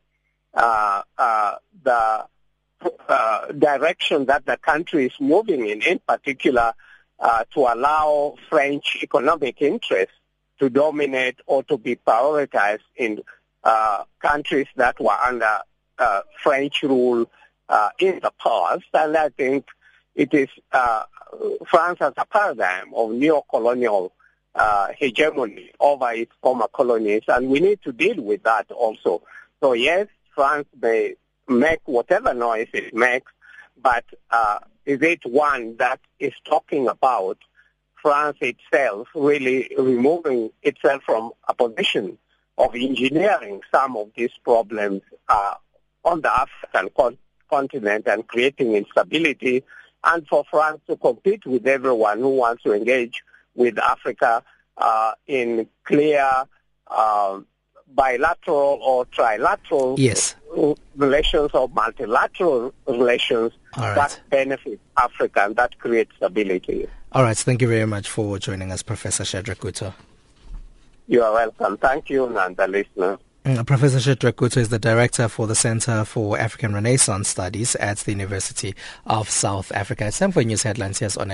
[0.53, 2.25] uh, uh, the
[3.09, 6.73] uh, direction that the country is moving in, in particular
[7.21, 10.17] uh, to allow French economic interests
[10.59, 13.21] to dominate or to be prioritized in
[13.63, 15.61] uh, countries that were under
[16.01, 17.31] uh, French rule
[18.01, 18.83] in the past.
[18.93, 19.67] And I think
[20.17, 20.49] it is
[21.69, 24.13] France as a paradigm of neo-colonial
[24.55, 29.23] uh, hegemony over its former colonies, and we need to deal with that also.
[29.61, 31.15] So yes, France may
[31.49, 33.33] make whatever noise it makes,
[33.83, 37.39] but uh, is it one that is talking about
[38.01, 42.19] France itself really removing itself from a position
[42.59, 45.55] of engineering some of these problems uh,
[46.05, 47.19] on the African con-
[47.51, 49.65] continent and creating instability,
[50.05, 53.24] and for France to compete with everyone who wants to engage
[53.55, 54.43] with Africa
[54.77, 56.29] uh, in clear
[56.89, 57.41] uh,
[57.95, 60.35] bilateral or trilateral yes.
[60.97, 63.95] relations or multilateral relations right.
[63.95, 66.89] that benefit Africa and that creates stability.
[67.13, 67.37] All right.
[67.37, 69.95] Thank you very much for joining us, Professor Shadrack Gutto.
[71.07, 71.77] You are welcome.
[71.77, 73.19] Thank you, and the listeners.
[73.45, 77.99] Mm, Professor Shadrack Gutto is the director for the Center for African Renaissance Studies at
[77.99, 80.07] the University of South Africa.
[80.07, 80.99] It's time for news headlines.
[80.99, 81.29] Here's on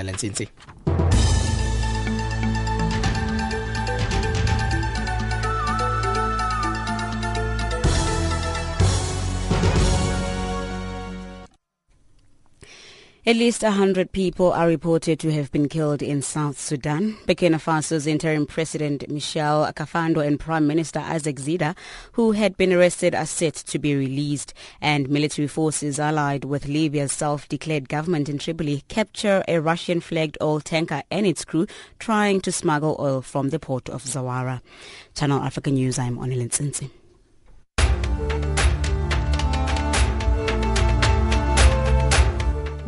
[13.30, 17.16] At least 100 people are reported to have been killed in South Sudan.
[17.28, 21.76] Burkina Faso's interim president Michel Kafando and Prime Minister Isaac Zida,
[22.14, 24.52] who had been arrested, are set to be released.
[24.80, 31.04] And military forces allied with Libya's self-declared government in Tripoli capture a Russian-flagged oil tanker
[31.08, 31.68] and its crew
[32.00, 34.60] trying to smuggle oil from the port of Zuwara.
[35.14, 36.90] Channel Africa News, I'm Onelin Tsinsi.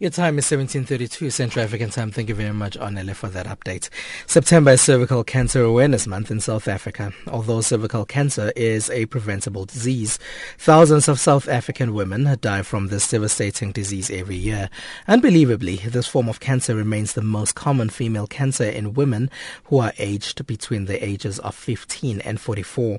[0.00, 2.10] Your time is 1732 Central African time.
[2.10, 3.90] Thank you very much, Onele, for that update.
[4.26, 7.12] September is Cervical Cancer Awareness Month in South Africa.
[7.28, 10.18] Although cervical cancer is a preventable disease,
[10.58, 14.68] thousands of South African women die from this devastating disease every year.
[15.06, 19.30] Unbelievably, this form of cancer remains the most common female cancer in women
[19.66, 22.98] who are aged between the ages of 15 and 44.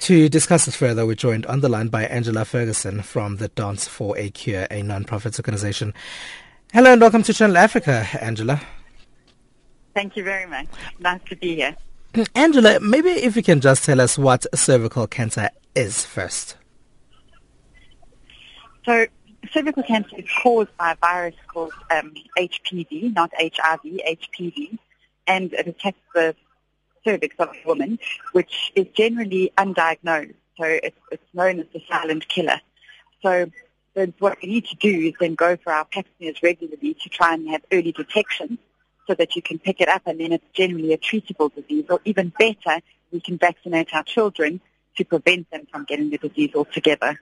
[0.00, 3.86] To discuss this further, we're joined on the line by Angela Ferguson from the Dance
[3.86, 5.94] for a Cure, a non-profit organization.
[6.74, 8.60] Hello and welcome to Channel Africa, Angela.
[9.94, 10.66] Thank you very much.
[10.98, 11.76] Nice to be here.
[12.34, 16.56] Angela, maybe if you can just tell us what cervical cancer is first.
[18.84, 19.06] So,
[19.52, 24.76] cervical cancer is caused by a virus called um, HPV, not HIV, HPV,
[25.28, 26.34] and it attacks the
[27.04, 28.00] cervix of a woman,
[28.32, 30.34] which is generally undiagnosed.
[30.58, 32.60] So it's, it's known as the silent killer.
[33.22, 33.48] So
[33.94, 37.08] then what we need to do is then go for our pap smears regularly to
[37.08, 38.58] try and have early detection
[39.06, 41.84] so that you can pick it up and then it's generally a treatable disease.
[41.88, 42.80] Or even better,
[43.12, 44.60] we can vaccinate our children
[44.96, 47.20] to prevent them from getting the disease altogether.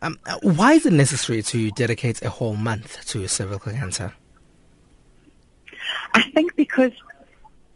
[0.00, 4.14] Um, why is it necessary to dedicate a whole month to cervical cancer?
[6.14, 6.92] I think because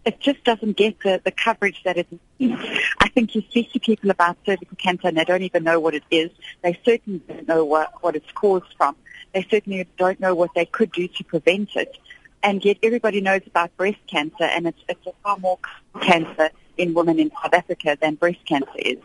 [0.05, 2.07] it just doesn't get the, the coverage that it
[2.39, 2.61] needs.
[2.99, 5.95] I think you speak to people about cervical cancer and they don't even know what
[5.95, 6.31] it is.
[6.63, 8.97] They certainly don't know what, what it's caused from.
[9.35, 11.97] They certainly don't know what they could do to prevent it.
[12.43, 15.59] And yet everybody knows about breast cancer and it's, it's a far more
[16.01, 18.99] cancer in women in South Africa than breast cancer is.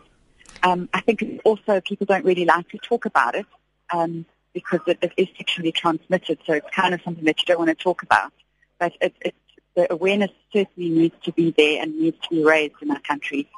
[0.62, 3.46] Um, I think also people don't really like to talk about it
[3.92, 4.24] um,
[4.54, 7.68] because it, it is sexually transmitted, so it's kind of something that you don't want
[7.68, 8.32] to talk about.
[8.78, 9.34] But it, it,
[9.76, 13.48] the awareness certainly needs to be there and needs to be raised in our country.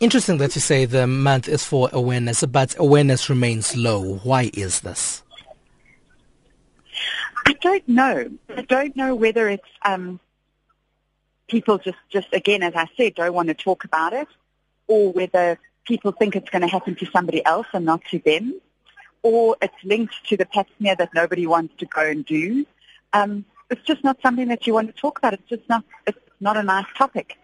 [0.00, 4.16] Interesting that you say the month is for awareness, but awareness remains low.
[4.18, 5.22] Why is this?
[7.46, 8.30] I don't know.
[8.56, 10.20] I don't know whether it's um,
[11.48, 14.28] people just, just again, as I said, don't want to talk about it,
[14.86, 18.60] or whether people think it's going to happen to somebody else and not to them,
[19.22, 22.64] or it's linked to the pap smear that nobody wants to go and do.
[23.12, 25.34] Um, it's just not something that you want to talk about.
[25.34, 25.84] It's just not.
[26.06, 27.38] It's not a nice topic,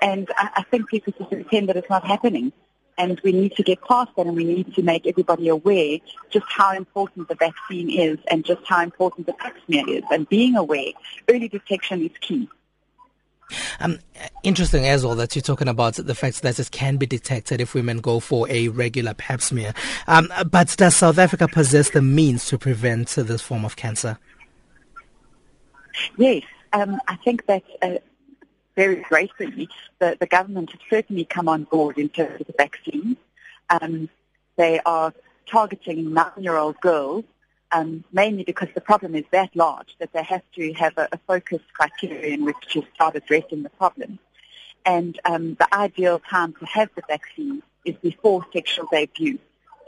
[0.00, 2.52] and I, I think people just pretend that it's not happening.
[2.98, 5.98] And we need to get past that, and we need to make everybody aware
[6.30, 10.02] just how important the vaccine is, and just how important the pap smear is.
[10.10, 10.92] And being aware,
[11.28, 12.48] early detection is key.
[13.80, 13.98] Um,
[14.42, 17.74] interesting as well that you're talking about the fact that this can be detected if
[17.74, 19.74] women go for a regular pap smear.
[20.06, 24.18] Um, but does South Africa possess the means to prevent this form of cancer?
[26.16, 26.42] Yes,
[26.72, 27.98] um, I think that uh,
[28.74, 29.68] very gratefully
[29.98, 33.16] the, the government has certainly come on board in terms of the vaccine.
[33.70, 34.08] Um,
[34.56, 35.12] they are
[35.46, 37.24] targeting nine-year-old girls
[37.72, 41.18] um, mainly because the problem is that large that they have to have a, a
[41.26, 44.18] focused criteria in which to start addressing the problem.
[44.84, 49.38] And um, the ideal time to have the vaccine is before sexual debut.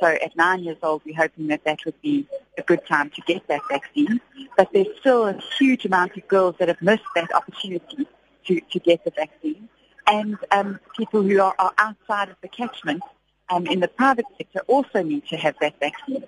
[0.01, 2.27] So at nine years old, we're hoping that that would be
[2.57, 4.21] a good time to get that vaccine.
[4.57, 8.07] But there's still a huge amount of girls that have missed that opportunity
[8.47, 9.69] to, to get the vaccine.
[10.07, 13.03] And um, people who are, are outside of the catchment
[13.51, 16.25] um, in the private sector also need to have that vaccine.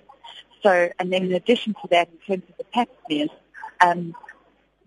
[0.63, 3.29] So, and then in addition to that, in terms of the pap smears,
[3.79, 4.15] um,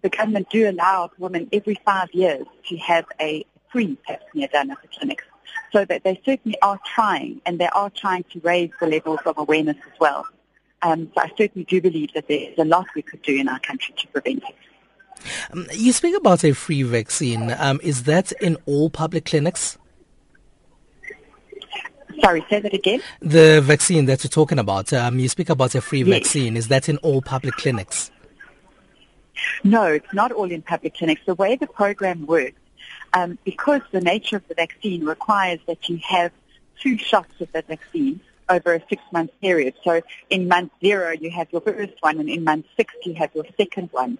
[0.02, 4.70] the government do allow women every five years to have a free pap smear done
[4.70, 5.24] at the clinics.
[5.72, 9.38] So that they certainly are trying, and they are trying to raise the levels of
[9.38, 10.26] awareness as well.
[10.82, 13.60] Um, so I certainly do believe that there's a lot we could do in our
[13.60, 14.54] country to prevent it.
[15.52, 17.54] Um, you speak about a free vaccine.
[17.58, 19.78] Um, is that in all public clinics?
[22.20, 23.00] Sorry, say that again.
[23.20, 26.08] The vaccine that you're talking about, um, you speak about a free yes.
[26.08, 26.56] vaccine.
[26.56, 28.10] Is that in all public clinics?
[29.64, 31.22] No, it's not all in public clinics.
[31.26, 32.60] The way the program works,
[33.14, 36.32] um, because the nature of the vaccine requires that you have
[36.80, 39.74] two shots of the vaccine over a six-month period.
[39.84, 43.30] So in month zero, you have your first one, and in month six, you have
[43.34, 44.18] your second one.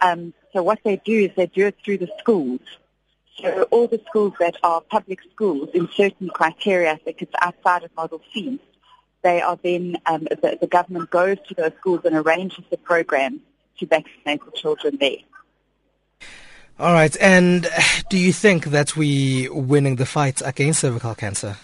[0.00, 2.60] Um, so what they do is they do it through the schools.
[3.40, 7.90] So all the schools that are public schools in certain criteria, I it's outside of
[7.96, 8.60] Model C,
[9.22, 13.40] they are then, um, the, the government goes to those schools and arranges the program
[13.78, 15.22] to vaccinate the children there.
[16.82, 17.16] All right.
[17.20, 17.68] And
[18.10, 21.56] do you think that we winning the fight against cervical cancer?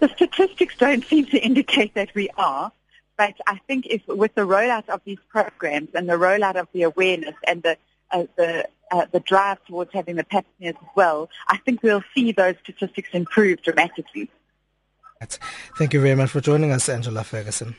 [0.00, 2.72] The statistics don't seem to indicate that we are.
[3.16, 6.82] But I think if with the rollout of these programs and the rollout of the
[6.82, 7.76] awareness and the
[8.10, 12.02] uh, the uh, the drive towards having the pap smears as well, I think we'll
[12.16, 14.28] see those statistics improve dramatically.
[15.78, 17.76] Thank you very much for joining us, Angela Ferguson.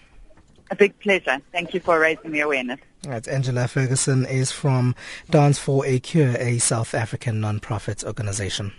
[0.72, 1.40] A big pleasure.
[1.52, 2.80] Thank you for raising the awareness.
[3.06, 4.96] Right, Angela Ferguson is from
[5.30, 8.72] Dance for a Cure, a South African non-profit organization.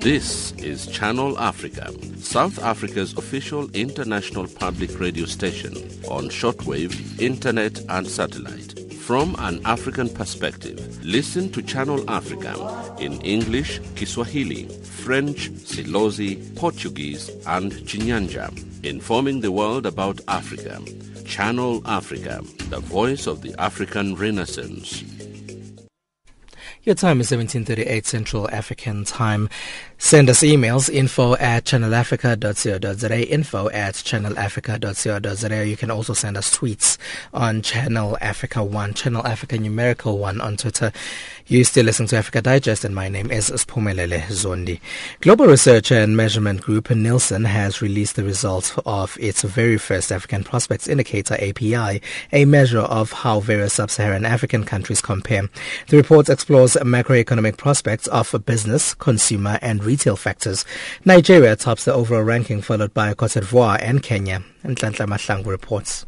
[0.00, 5.74] This is Channel Africa, South Africa's official international public radio station
[6.08, 8.79] on shortwave, internet and satellite.
[9.10, 12.54] From an African perspective, listen to Channel Africa
[13.00, 18.54] in English, Kiswahili, French, Silozi, Portuguese and Chinyanja,
[18.84, 20.80] informing the world about Africa.
[21.24, 25.02] Channel Africa, the voice of the African Renaissance.
[26.82, 29.50] Your time is 1738 Central African Time.
[29.98, 35.66] Send us emails info at channelafrica.co.za, info at channelafrica.co.za.
[35.66, 36.96] You can also send us tweets
[37.34, 40.90] on Channel Africa 1, Channel Africa numerical 1 on Twitter.
[41.50, 44.78] You still listen to Africa Digest and my name is Spumelele Zondi.
[45.20, 50.44] Global Research and Measurement Group Nielsen has released the results of its very first African
[50.44, 55.48] Prospects Indicator API, a measure of how various sub-Saharan African countries compare.
[55.88, 60.64] The report explores macroeconomic prospects of business, consumer and retail factors.
[61.04, 64.44] Nigeria tops the overall ranking, followed by Cote d'Ivoire and Kenya.
[64.62, 66.06] And Mahlangu reports.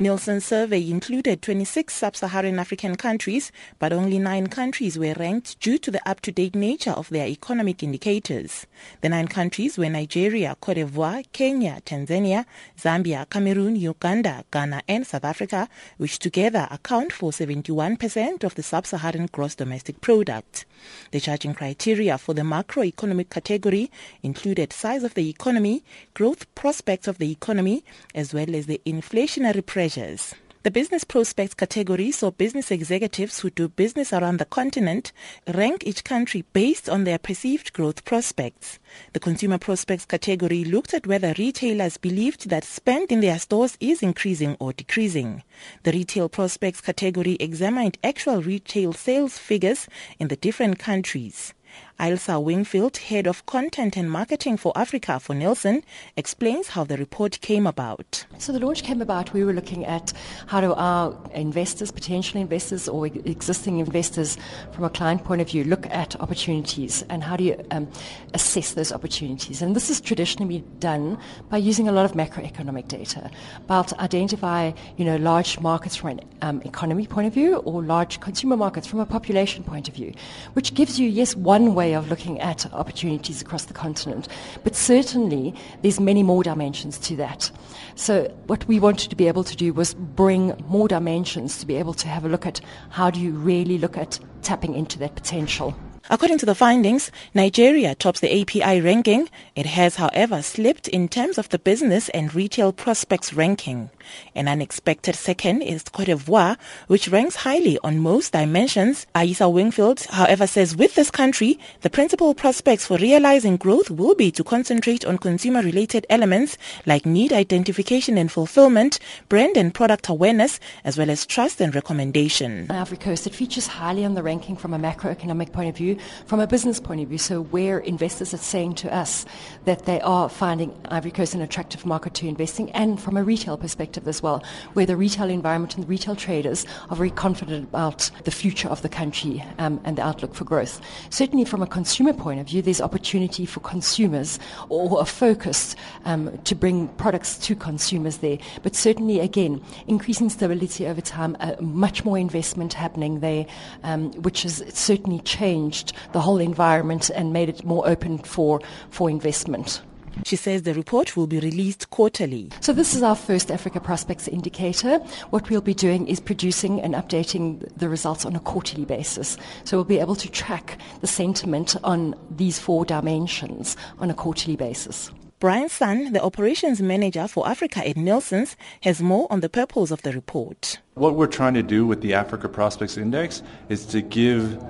[0.00, 5.90] Nielsen's survey included 26 sub-Saharan African countries, but only nine countries were ranked due to
[5.90, 8.66] the up-to-date nature of their economic indicators.
[9.02, 12.46] The nine countries were Nigeria, Cote d'Ivoire, Kenya, Tanzania,
[12.80, 19.28] Zambia, Cameroon, Uganda, Ghana and South Africa, which together account for 71% of the sub-Saharan
[19.30, 20.64] gross domestic product.
[21.10, 23.90] The judging criteria for the macroeconomic category
[24.22, 25.84] included size of the economy,
[26.14, 27.84] growth prospects of the economy,
[28.14, 30.34] as well as the inflationary pressure measures.
[30.62, 35.10] The business prospects category saw business executives who do business around the continent
[35.54, 38.78] rank each country based on their perceived growth prospects.
[39.14, 44.02] The consumer prospects category looked at whether retailers believed that spend in their stores is
[44.02, 45.42] increasing or decreasing.
[45.82, 49.88] The retail prospects category examined actual retail sales figures
[50.20, 51.54] in the different countries.
[52.00, 55.84] Ailsa Wingfield, Head of Content and Marketing for Africa for Nielsen,
[56.16, 58.24] explains how the report came about.
[58.38, 60.14] So the launch came about, we were looking at
[60.46, 64.38] how do our investors, potential investors or existing investors
[64.72, 67.86] from a client point of view look at opportunities and how do you um,
[68.32, 69.60] assess those opportunities.
[69.60, 71.18] And this is traditionally done
[71.50, 76.20] by using a lot of macroeconomic data, about identify, you know, large markets from an
[76.40, 80.14] um, economy point of view or large consumer markets from a population point of view,
[80.54, 84.28] which gives you, yes, one way way of looking at opportunities across the continent.
[84.62, 87.50] But certainly, there's many more dimensions to that.
[87.96, 91.76] So what we wanted to be able to do was bring more dimensions to be
[91.76, 92.60] able to have a look at
[92.90, 95.74] how do you really look at tapping into that potential.
[96.08, 99.28] According to the findings, Nigeria tops the API ranking.
[99.54, 103.90] It has, however, slipped in terms of the business and retail prospects ranking.
[104.34, 109.06] An unexpected second is Cote d'Ivoire, which ranks highly on most dimensions.
[109.14, 114.30] Ailsa Wingfield, however, says with this country, the principal prospects for realizing growth will be
[114.30, 118.98] to concentrate on consumer-related elements like need identification and fulfillment,
[119.28, 122.70] brand and product awareness, as well as trust and recommendation.
[122.70, 126.40] Ivory Coast, it features highly on the ranking from a macroeconomic point of view from
[126.40, 127.18] a business point of view.
[127.18, 129.26] So where investors are saying to us
[129.64, 133.56] that they are finding Ivory Coast an attractive market to investing and from a retail
[133.56, 134.42] perspective as well,
[134.74, 138.82] where the retail environment and the retail traders are very confident about the future of
[138.82, 140.80] the country um, and the outlook for growth.
[141.10, 144.38] Certainly from a consumer point of view, there's opportunity for consumers
[144.68, 148.38] or a focus um, to bring products to consumers there.
[148.62, 153.46] But certainly, again, increasing stability over time, uh, much more investment happening there,
[153.82, 159.10] um, which has certainly changed the whole environment and made it more open for, for
[159.10, 159.82] investment.
[160.24, 162.50] She says the report will be released quarterly.
[162.60, 164.98] So this is our first Africa Prospects Indicator.
[165.30, 169.36] What we'll be doing is producing and updating the results on a quarterly basis.
[169.64, 174.56] So we'll be able to track the sentiment on these four dimensions on a quarterly
[174.56, 175.10] basis.
[175.40, 180.02] Brian Sun, the operations manager for Africa at Nielsen's, has more on the purpose of
[180.02, 180.78] the report.
[180.94, 184.62] What we're trying to do with the Africa Prospects Index is to give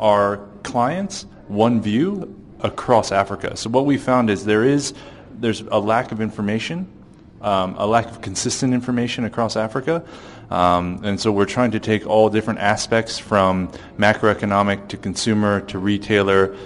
[0.00, 3.56] our clients one view across Africa.
[3.56, 4.94] So what we found is there is
[5.40, 6.88] there's a lack of information,
[7.40, 10.04] um, a lack of consistent information across Africa.
[10.50, 15.78] Um, and so we're trying to take all different aspects from macroeconomic to consumer to
[15.78, 16.56] retailer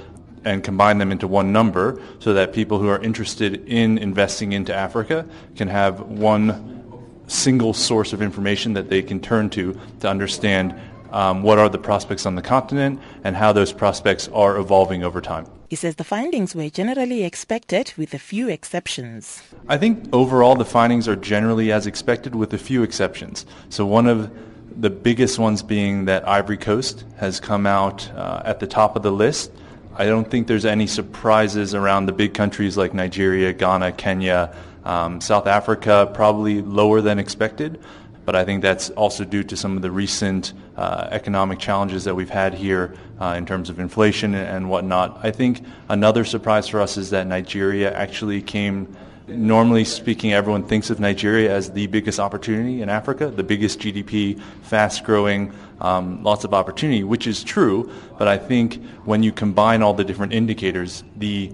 [0.45, 4.75] and combine them into one number so that people who are interested in investing into
[4.75, 5.27] Africa
[5.57, 6.83] can have one
[7.29, 10.75] single source of information that they can turn to to understand
[11.13, 15.21] um, what are the prospects on the continent, and how those prospects are evolving over
[15.21, 15.47] time.
[15.69, 19.43] He says the findings were generally expected with a few exceptions.
[19.69, 23.47] I think overall the findings are generally as expected with a few exceptions.
[23.69, 24.31] So one of
[24.77, 29.03] the biggest ones being that Ivory Coast has come out uh, at the top of
[29.03, 29.53] the list.
[29.97, 34.55] I don't think there's any surprises around the big countries like Nigeria, Ghana, Kenya,
[34.85, 37.79] um, South Africa, probably lower than expected
[38.25, 42.15] but I think that's also due to some of the recent uh, economic challenges that
[42.15, 45.19] we've had here uh, in terms of inflation and whatnot.
[45.23, 48.97] I think another surprise for us is that Nigeria actually came.
[49.29, 54.41] Normally speaking, everyone thinks of Nigeria as the biggest opportunity in Africa, the biggest GDP,
[54.63, 57.91] fast growing, um, lots of opportunity, which is true.
[58.19, 61.53] But I think when you combine all the different indicators, the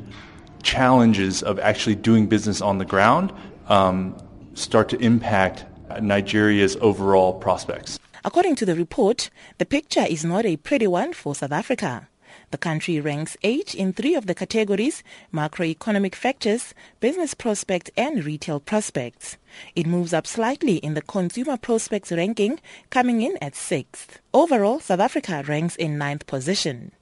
[0.62, 3.32] challenges of actually doing business on the ground
[3.68, 4.16] um,
[4.54, 5.66] start to impact
[6.00, 7.98] Nigeria's overall prospects.
[8.24, 12.08] According to the report, the picture is not a pretty one for South Africa.
[12.50, 15.02] The country ranks 8 in three of the categories
[15.32, 19.36] macroeconomic factors, business prospects, and retail prospects.
[19.74, 22.60] It moves up slightly in the consumer prospects ranking,
[22.90, 24.18] coming in at 6th.
[24.32, 26.92] Overall, South Africa ranks in ninth position.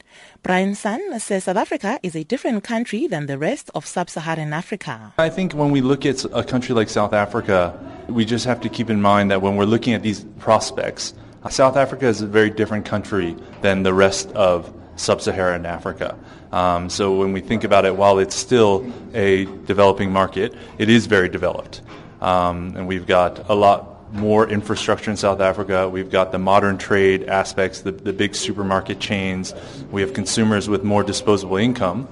[0.43, 5.13] Brian Sun says South Africa is a different country than the rest of sub-Saharan Africa.
[5.19, 8.69] I think when we look at a country like South Africa, we just have to
[8.69, 11.15] keep in mind that when we're looking at these prospects,
[11.51, 16.17] South Africa is a very different country than the rest of sub-Saharan Africa.
[16.53, 21.07] Um, so when we think about it, while it's still a developing market, it is
[21.07, 21.83] very developed.
[22.21, 25.89] Um, and we've got a lot more infrastructure in South Africa.
[25.89, 29.55] We've got the modern trade aspects, the, the big supermarket chains.
[29.91, 32.09] We have consumers with more disposable income.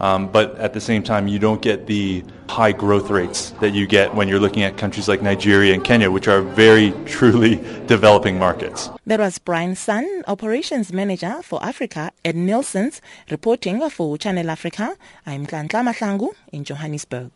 [0.00, 3.86] Um, but at the same time, you don't get the high growth rates that you
[3.86, 8.38] get when you're looking at countries like Nigeria and Kenya, which are very truly developing
[8.38, 8.90] markets.
[9.06, 14.96] That was Brian Sun, Operations Manager for Africa at Nielsen's, reporting for Channel Africa.
[15.24, 17.30] I'm Kantla Mahlangu in Johannesburg.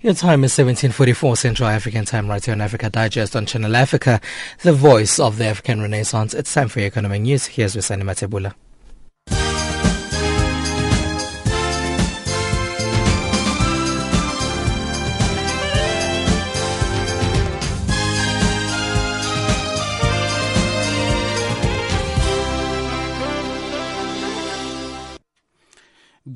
[0.00, 4.20] Your time is 1744 Central African Time right here on Africa Digest on Channel Africa,
[4.62, 6.34] the voice of the African Renaissance.
[6.34, 7.46] It's time for your economic news.
[7.46, 8.54] Here's Wisani Matebula.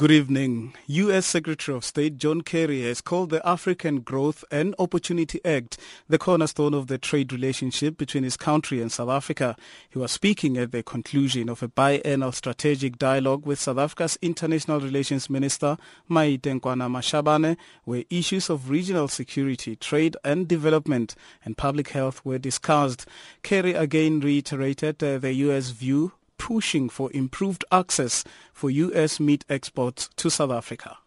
[0.03, 0.75] Good evening.
[0.89, 1.27] U.S.
[1.27, 5.79] Secretary of State John Kerry has called the African Growth and Opportunity Act
[6.09, 9.55] the cornerstone of the trade relationship between his country and South Africa.
[9.89, 14.81] He was speaking at the conclusion of a biennial strategic dialogue with South Africa's International
[14.81, 15.77] Relations Minister
[16.11, 22.39] Maite Nkoana Mashabane, where issues of regional security, trade and development and public health were
[22.39, 23.07] discussed.
[23.45, 25.71] Kerry again reiterated uh, the U.S.
[25.71, 26.11] view
[26.43, 29.21] pushing for improved access for U.S.
[29.21, 30.99] meat exports to South Africa.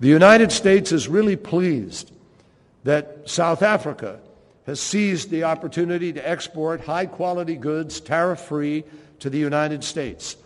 [0.00, 2.12] The United States is really pleased
[2.84, 4.20] that South Africa
[4.66, 8.84] has seized the opportunity to export high quality goods tariff free
[9.20, 10.36] to the United States.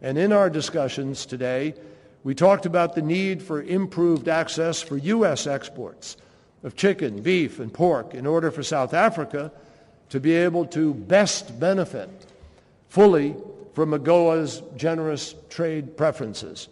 [0.00, 1.74] And in our discussions today,
[2.22, 5.48] we talked about the need for improved access for U.S.
[5.48, 6.16] exports
[6.62, 9.50] of chicken, beef, and pork in order for South Africa
[10.10, 12.29] to be able to best benefit
[12.90, 13.34] fully
[13.72, 16.68] from AGOA's generous trade preferences.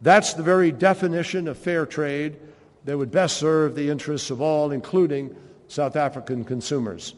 [0.00, 2.36] That's the very definition of fair trade
[2.84, 5.36] that would best serve the interests of all, including
[5.68, 7.14] South African consumers.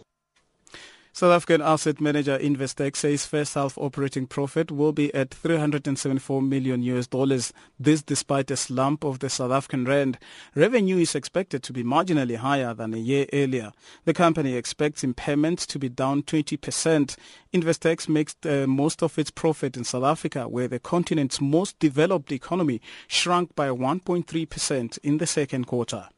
[1.16, 6.82] South African asset manager Investec says first half operating profit will be at 374 million
[6.82, 7.52] US dollars.
[7.78, 10.18] This despite a slump of the South African rand.
[10.56, 13.70] Revenue is expected to be marginally higher than a year earlier.
[14.06, 17.16] The company expects impairment to be down 20%.
[17.52, 22.32] Investec makes uh, most of its profit in South Africa, where the continent's most developed
[22.32, 26.08] economy shrunk by 1.3% in the second quarter.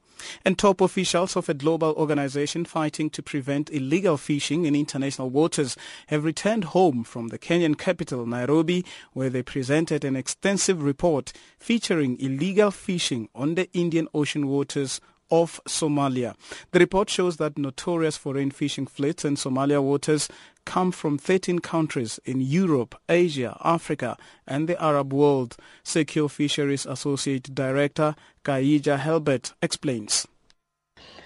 [0.44, 5.76] And top officials of a global organization fighting to prevent illegal fishing in international waters
[6.08, 12.18] have returned home from the Kenyan capital, Nairobi, where they presented an extensive report featuring
[12.20, 15.00] illegal fishing on the Indian Ocean waters
[15.30, 16.34] of Somalia.
[16.72, 20.28] The report shows that notorious foreign fishing fleets in Somalia waters
[20.64, 24.16] come from 13 countries in Europe, Asia, Africa,
[24.46, 25.56] and the Arab world.
[25.84, 28.14] Secure Fisheries Associate Director
[28.44, 30.26] Kaija Hurlburt explains.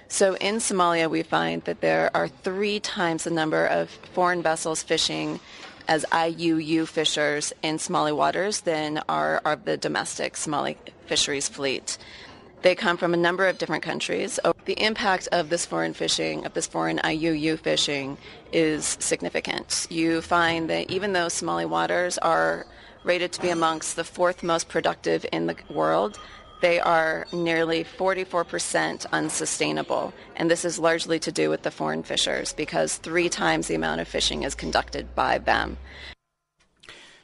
[0.09, 4.83] So in Somalia, we find that there are three times the number of foreign vessels
[4.83, 5.39] fishing
[5.87, 10.77] as IUU fishers in Somali waters than are, are the domestic Somali
[11.07, 11.97] fisheries fleet.
[12.63, 14.39] They come from a number of different countries.
[14.67, 18.19] The impact of this foreign fishing, of this foreign IUU fishing,
[18.53, 19.87] is significant.
[19.89, 22.67] You find that even though Somali waters are
[23.03, 26.19] rated to be amongst the fourth most productive in the world,
[26.61, 30.13] they are nearly 44% unsustainable.
[30.37, 34.03] And this is largely to do with the foreign fishers because three times the amount
[34.03, 35.79] of fishing is conducted by them.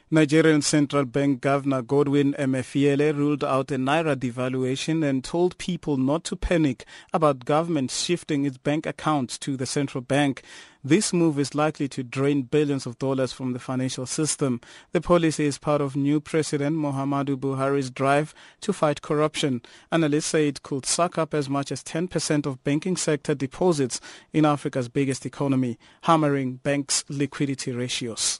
[0.09, 6.23] Nigerian Central Bank Governor Godwin Emefiele ruled out a naira devaluation and told people not
[6.23, 10.43] to panic about government shifting its bank accounts to the central bank.
[10.81, 14.61] This move is likely to drain billions of dollars from the financial system.
[14.93, 19.61] The policy is part of new President Muhammadu Buhari's drive to fight corruption.
[19.91, 23.99] Analysts say it could suck up as much as 10% of banking sector deposits
[24.31, 28.39] in Africa's biggest economy, hammering banks' liquidity ratios.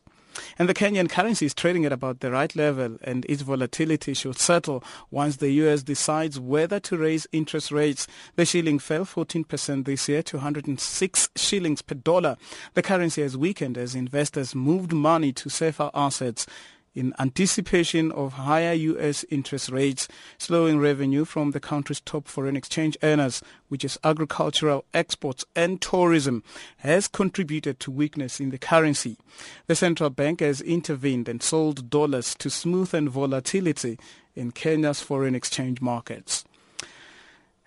[0.58, 4.38] And the Kenyan currency is trading at about the right level and its volatility should
[4.38, 8.08] settle once the US decides whether to raise interest rates.
[8.36, 12.38] The shilling fell 14% this year to 106 shillings per dollar.
[12.74, 16.46] The currency has weakened as investors moved money to safer assets
[16.98, 19.24] in anticipation of higher U.S.
[19.30, 20.08] interest rates,
[20.40, 26.44] slowing revenue from the country's top foreign exchange earners, which is agricultural exports and tourism,
[26.78, 29.16] has contributed to weakness in the currency.
[29.68, 34.00] The central bank has intervened and sold dollars to smoothen volatility
[34.36, 36.46] in Kenya's foreign exchange markets.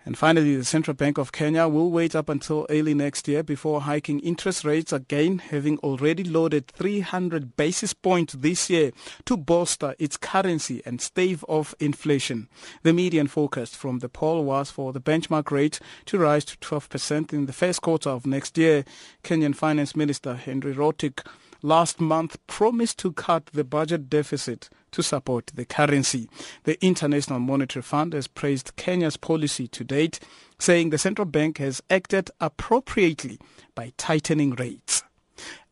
[0.03, 3.81] And finally, the Central Bank of Kenya will wait up until early next year before
[3.81, 8.91] hiking interest rates again, having already loaded 300 basis points this year
[9.25, 12.49] to bolster its currency and stave off inflation.
[12.81, 17.31] The median forecast from the poll was for the benchmark rate to rise to 12%
[17.31, 18.83] in the first quarter of next year.
[19.23, 21.23] Kenyan Finance Minister Henry Rotich
[21.61, 26.29] last month promised to cut the budget deficit to support the currency.
[26.63, 30.19] The International Monetary Fund has praised Kenya's policy to date,
[30.59, 33.39] saying the central bank has acted appropriately
[33.75, 35.03] by tightening rates.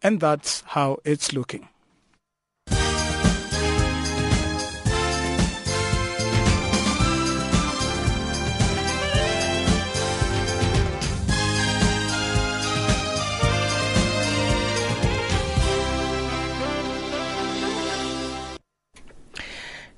[0.01, 1.67] And that's how it's looking.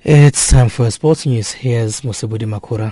[0.04, 1.52] It's time for sports news.
[1.52, 2.92] Here's Musabudi Makura.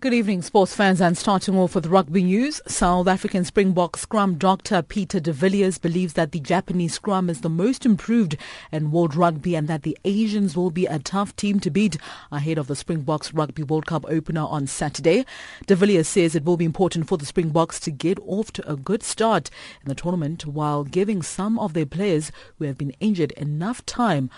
[0.00, 2.60] Good evening, sports fans, and starting off with rugby news.
[2.68, 7.48] South African Springbok scrum doctor Pieter de Villiers believes that the Japanese scrum is the
[7.48, 8.36] most improved
[8.70, 11.96] in world rugby and that the Asians will be a tough team to beat
[12.30, 15.26] ahead of the Springboks Rugby World Cup opener on Saturday.
[15.66, 18.76] De Villiers says it will be important for the Springboks to get off to a
[18.76, 19.50] good start
[19.82, 24.30] in the tournament while giving some of their players who have been injured enough time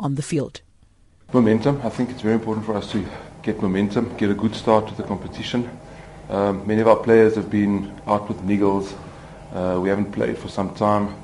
[0.00, 0.62] on the field.
[1.32, 1.80] Momentum.
[1.82, 3.06] I think it's very important for us to
[3.42, 5.70] get momentum, get a good start to the competition.
[6.28, 8.92] Um, many of our players have been out with niggles.
[9.52, 11.14] Uh, we haven't played for some time.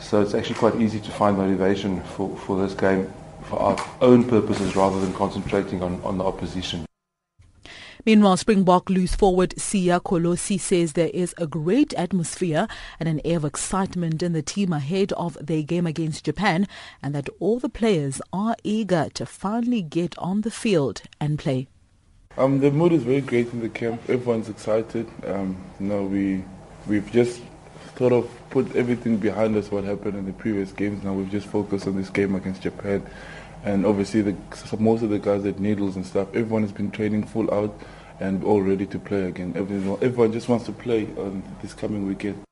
[0.00, 3.10] So it's actually quite easy to find motivation for, for this game
[3.44, 6.87] for our own purposes rather than concentrating on, on the opposition.
[8.06, 12.68] Meanwhile, Springbok loose forward Siya Kolisi says there is a great atmosphere
[13.00, 16.66] and an air of excitement in the team ahead of their game against Japan
[17.02, 21.66] and that all the players are eager to finally get on the field and play.
[22.36, 24.00] Um, the mood is very great in the camp.
[24.08, 25.08] Everyone's excited.
[25.26, 26.44] Um, you know, we,
[26.86, 27.42] we've just
[27.96, 31.02] sort of put everything behind us what happened in the previous games.
[31.02, 33.04] Now we've just focused on this game against Japan
[33.64, 34.36] and obviously the,
[34.78, 37.78] most of the guys at needles and stuff, everyone has been training full out
[38.20, 39.52] and all ready to play again.
[39.56, 42.42] Everyone, everyone just wants to play on this coming weekend.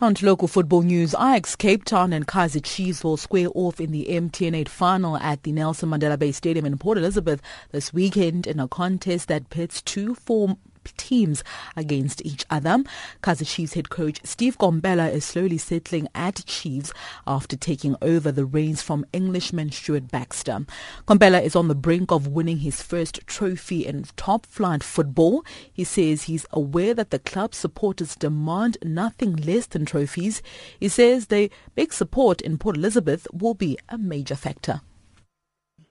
[0.00, 3.92] On to local football news, Ajax Cape Town and Kaizer Chiefs will square off in
[3.92, 8.46] the MTN 8 final at the Nelson Mandela Bay Stadium in Port Elizabeth this weekend
[8.46, 10.56] in a contest that pits two form
[10.96, 11.42] teams
[11.76, 12.82] against each other.
[13.22, 16.92] Kaizer Chiefs head coach Steve Komphela is slowly settling at Chiefs
[17.26, 20.66] after taking over the reins from Englishman Stuart Baxter.
[21.06, 25.44] Komphela is on the brink of winning his first trophy in top flight football.
[25.72, 30.42] He says he's aware that the club supporters demand nothing less than trophies.
[30.78, 34.80] He says the big support in Port Elizabeth will be a major factor.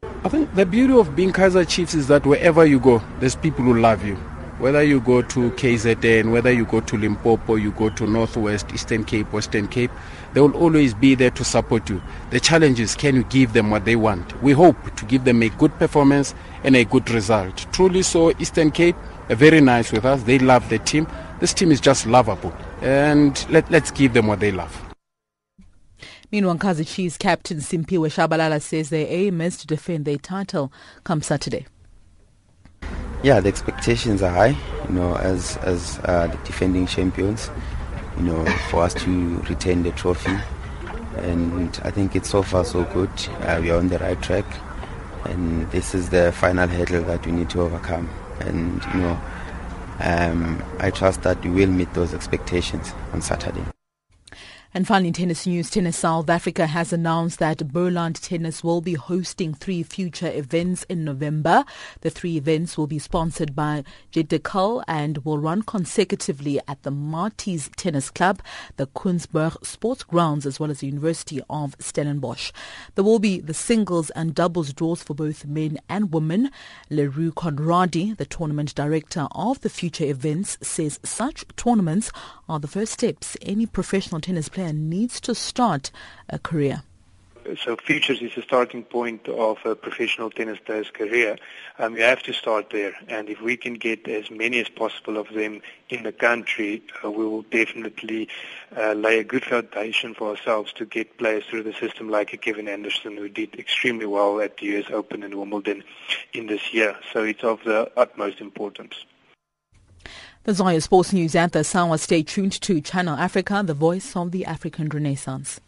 [0.01, 3.63] I think the beauty of being Kaizer Chiefs is that wherever you go, there's people
[3.65, 4.17] who love you
[4.59, 9.05] whether you go to KZN, whether you go to Limpopo, you go to Northwest, Eastern
[9.05, 9.91] Cape, Western Cape,
[10.33, 12.01] they will always be there to support you.
[12.29, 14.41] The challenge is can you give them what they want?
[14.43, 17.65] We hope to give them a good performance and a good result.
[17.71, 18.97] Truly so, Eastern Cape
[19.29, 20.23] are very nice with us.
[20.23, 21.07] They love the team.
[21.39, 22.53] This team is just lovable.
[22.81, 24.85] And let, let's give them what they love.
[26.31, 30.71] Meanwhile, Kaizer Chiefs captain Simphiwe Tshabalala says their aim is to defend their title
[31.03, 31.65] come Saturday.
[33.21, 34.55] Yeah, the expectations are high,
[34.87, 37.51] you know, as as uh, the defending champions,
[38.15, 40.37] you know, for us to retain the trophy.
[41.17, 43.09] And I think it's so far so good.
[43.41, 44.45] Uh, we are on the right track,
[45.25, 48.09] and this is the final hurdle that we need to overcome.
[48.39, 49.21] And you know,
[49.99, 53.65] um, I trust that we will meet those expectations on Saturday.
[54.71, 55.71] And finally, tennis news.
[55.71, 61.03] Tennis South Africa has announced that Boland Tennis will be hosting three future events in
[61.03, 61.65] November.
[62.01, 67.71] The three events will be sponsored by Jedekal and will run consecutively at the Marties
[67.77, 68.43] Tennis Club,
[68.77, 72.51] the Kunzberg Sports Grounds, as well as the University of Stellenbosch.
[72.93, 76.51] There will be the singles and doubles draws for both men and women.
[76.91, 82.11] Leroux Conradi, the tournament director of the future events, says such tournaments
[82.47, 85.91] are the first steps any professional tennis player needs to start
[86.29, 86.83] a career.
[87.63, 91.37] so futures is the starting point of a professional tennis player's career.
[91.77, 95.17] Um, you have to start there, and if we can get as many as possible
[95.17, 98.27] of them in the country, uh, we will definitely
[98.75, 102.37] uh, lay a good foundation for ourselves to get players through the system like a
[102.37, 104.91] Kevin Anderson, who did extremely well at the U.S.
[104.91, 105.83] Open and Wimbledon
[106.33, 106.95] in this year.
[107.13, 109.05] So it's of the utmost importance.
[110.43, 111.97] The Zaya Sports News at the Sawa.
[111.97, 115.59] Stay tuned to Channel Africa, the voice of the African Renaissance.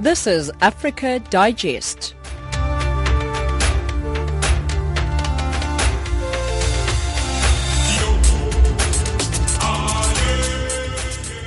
[0.00, 2.14] This is Africa Digest.